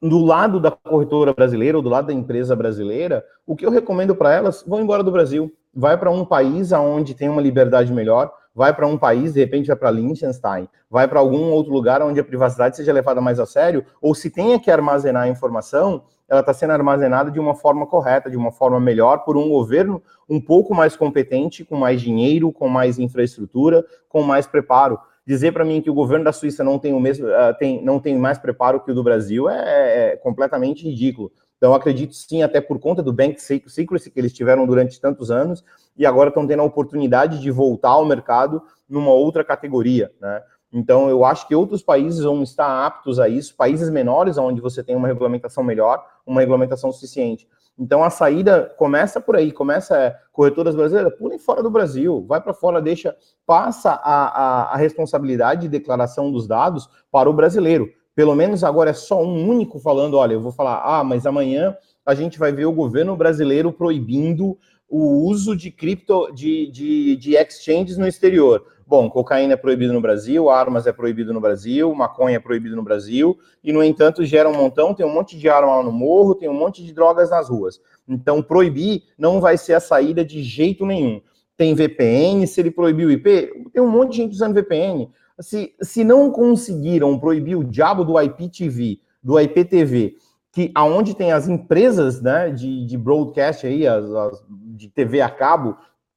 [0.00, 4.14] Do lado da corretora brasileira ou do lado da empresa brasileira, o que eu recomendo
[4.14, 8.30] para elas, vão embora do Brasil, vai para um país aonde tem uma liberdade melhor,
[8.54, 12.20] vai para um país, de repente vai para Liechtenstein, vai para algum outro lugar onde
[12.20, 16.40] a privacidade seja levada mais a sério, ou se tenha que armazenar a informação, ela
[16.40, 20.40] está sendo armazenada de uma forma correta, de uma forma melhor, por um governo um
[20.40, 24.98] pouco mais competente, com mais dinheiro, com mais infraestrutura, com mais preparo.
[25.26, 27.98] Dizer para mim que o governo da Suíça não tem o mesmo, uh, tem, não
[27.98, 31.32] tem mais preparo que o do Brasil é, é completamente ridículo.
[31.60, 35.62] Então, acredito sim, até por conta do Bank Secrecy que eles tiveram durante tantos anos,
[35.94, 40.42] e agora estão tendo a oportunidade de voltar ao mercado numa outra categoria, né?
[40.72, 44.82] Então, eu acho que outros países vão estar aptos a isso, países menores, onde você
[44.82, 47.46] tem uma regulamentação melhor, uma regulamentação suficiente.
[47.78, 52.40] Então, a saída começa por aí, começa é, corretoras brasileiras, pulem fora do Brasil, vai
[52.40, 57.90] para fora, deixa, passa a, a, a responsabilidade de declaração dos dados para o brasileiro.
[58.14, 61.76] Pelo menos agora é só um único falando, olha, eu vou falar, ah, mas amanhã
[62.04, 64.58] a gente vai ver o governo brasileiro proibindo
[64.88, 68.64] o uso de cripto, de, de, de exchanges no exterior.
[68.84, 72.82] Bom, cocaína é proibido no Brasil, armas é proibido no Brasil, maconha é proibido no
[72.82, 76.34] Brasil, e no entanto gera um montão, tem um monte de arma lá no morro,
[76.34, 77.80] tem um monte de drogas nas ruas.
[78.08, 81.20] Então, proibir não vai ser a saída de jeito nenhum.
[81.56, 85.08] Tem VPN, se ele proibir o IP, tem um monte de gente usando VPN
[85.40, 90.16] se, se não conseguiram proibir o diabo do IPTV, do IPTV,
[90.52, 95.30] que aonde tem as empresas né, de, de broadcast aí, as, as, de TV a
[95.30, 95.76] cabo,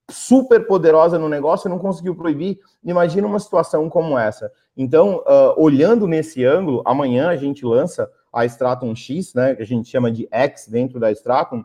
[0.10, 2.60] super poderosa no negócio, não conseguiu proibir.
[2.84, 4.52] Imagina uma situação como essa.
[4.76, 9.66] Então, uh, olhando nesse ângulo, amanhã a gente lança a Stratum X, né, que a
[9.66, 11.64] gente chama de X dentro da Stratum,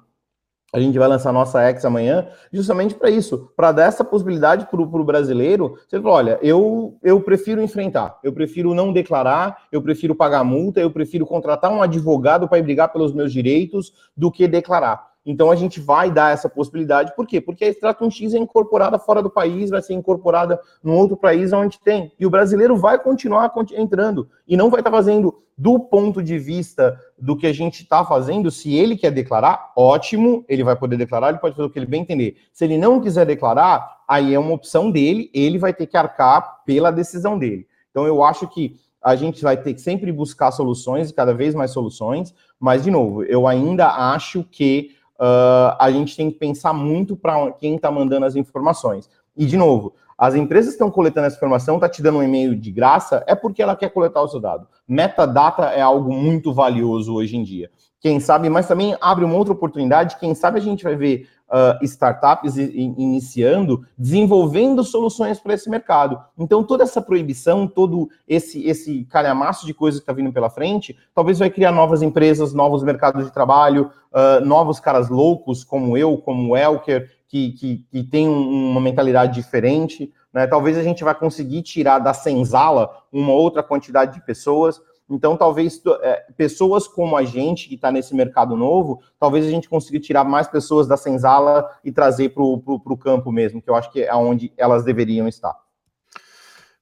[0.71, 4.81] A gente vai lançar nossa X amanhã, justamente para isso, para dar essa possibilidade para
[4.81, 5.79] o brasileiro.
[5.89, 10.79] Você falou: olha, eu, eu prefiro enfrentar, eu prefiro não declarar, eu prefiro pagar multa,
[10.79, 15.09] eu prefiro contratar um advogado para brigar pelos meus direitos do que declarar.
[15.31, 17.39] Então a gente vai dar essa possibilidade, por quê?
[17.39, 21.53] Porque a Stratum X é incorporada fora do país, vai ser incorporada num outro país
[21.53, 22.11] onde tem.
[22.19, 26.99] E o brasileiro vai continuar entrando e não vai estar fazendo do ponto de vista
[27.19, 31.29] do que a gente está fazendo, se ele quer declarar, ótimo, ele vai poder declarar,
[31.29, 32.37] ele pode fazer o que ele bem entender.
[32.51, 36.65] Se ele não quiser declarar, aí é uma opção dele, ele vai ter que arcar
[36.65, 37.67] pela decisão dele.
[37.91, 41.71] Então eu acho que a gente vai ter que sempre buscar soluções, cada vez mais
[41.71, 47.17] soluções, mas, de novo, eu ainda acho que uh, a gente tem que pensar muito
[47.17, 49.09] para quem está mandando as informações.
[49.37, 52.73] E, de novo, as empresas estão coletando essa informação, está te dando um e-mail de
[52.73, 54.67] graça, é porque ela quer coletar o seu dado.
[54.87, 57.71] Metadata é algo muito valioso hoje em dia.
[58.01, 61.83] Quem sabe, mas também abre uma outra oportunidade, quem sabe a gente vai ver uh,
[61.85, 66.21] startups iniciando, desenvolvendo soluções para esse mercado.
[66.39, 70.97] Então, toda essa proibição, todo esse, esse calhamaço de coisas que está vindo pela frente,
[71.15, 76.19] talvez vai criar novas empresas, novos mercados de trabalho, uh, novos caras loucos como eu,
[76.19, 80.13] como o Elker, que, que, que tem uma mentalidade diferente.
[80.33, 80.47] Né?
[80.47, 84.81] Talvez a gente vai conseguir tirar da senzala uma outra quantidade de pessoas.
[85.11, 89.69] Então, talvez é, pessoas como a gente, que está nesse mercado novo, talvez a gente
[89.69, 93.91] consiga tirar mais pessoas da senzala e trazer para o campo mesmo, que eu acho
[93.91, 95.57] que é onde elas deveriam estar.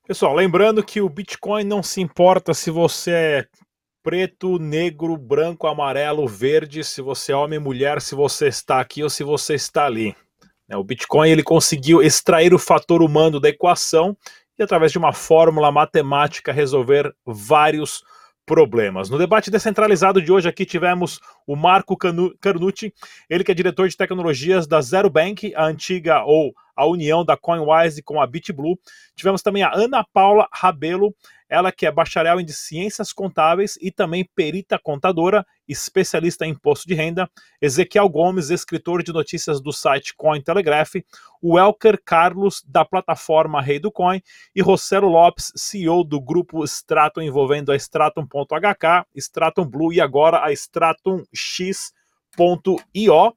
[0.06, 3.46] Pessoal, lembrando que o Bitcoin não se importa se você é
[4.02, 9.10] preto, negro, branco, amarelo, verde, se você é homem, mulher, se você está aqui ou
[9.10, 10.14] se você está ali.
[10.72, 14.16] O Bitcoin ele conseguiu extrair o fator humano da equação
[14.58, 18.15] e, através de uma fórmula matemática, resolver vários problemas.
[19.10, 22.92] No debate descentralizado de hoje aqui tivemos o Marco Carnucci,
[23.30, 27.36] ele que é diretor de tecnologias da Zero Bank, a antiga ou a união da
[27.36, 28.78] CoinWise com a BitBlue.
[29.14, 31.14] Tivemos também a Ana Paula Rabelo,
[31.48, 36.94] ela que é bacharel em ciências contábeis e também perita contadora, especialista em imposto de
[36.94, 37.30] renda.
[37.62, 40.96] Ezequiel Gomes, escritor de notícias do site Cointelegraph.
[41.40, 44.20] O Elker Carlos, da plataforma Rei do Coin.
[44.54, 50.52] E Rossello Lopes, CEO do grupo Stratum, envolvendo a Stratum.hk, Stratum Blue e agora a
[50.52, 53.32] Stratum X.io.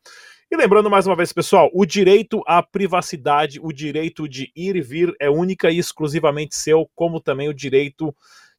[0.51, 4.81] E lembrando mais uma vez, pessoal, o direito à privacidade, o direito de ir e
[4.81, 8.15] vir é única e exclusivamente seu, como também o direito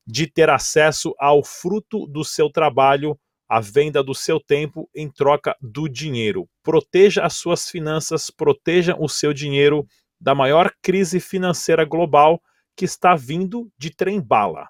[0.06, 3.18] de ter acesso ao fruto do seu trabalho,
[3.48, 6.48] a venda do seu tempo em troca do dinheiro.
[6.62, 9.84] Proteja as suas finanças, proteja o seu dinheiro
[10.20, 12.40] da maior crise financeira global
[12.76, 14.68] que está vindo de trem bala.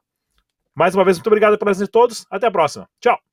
[0.74, 2.24] Mais uma vez, muito obrigado pela presença de todos.
[2.30, 2.88] Até a próxima.
[3.00, 3.30] Tchau.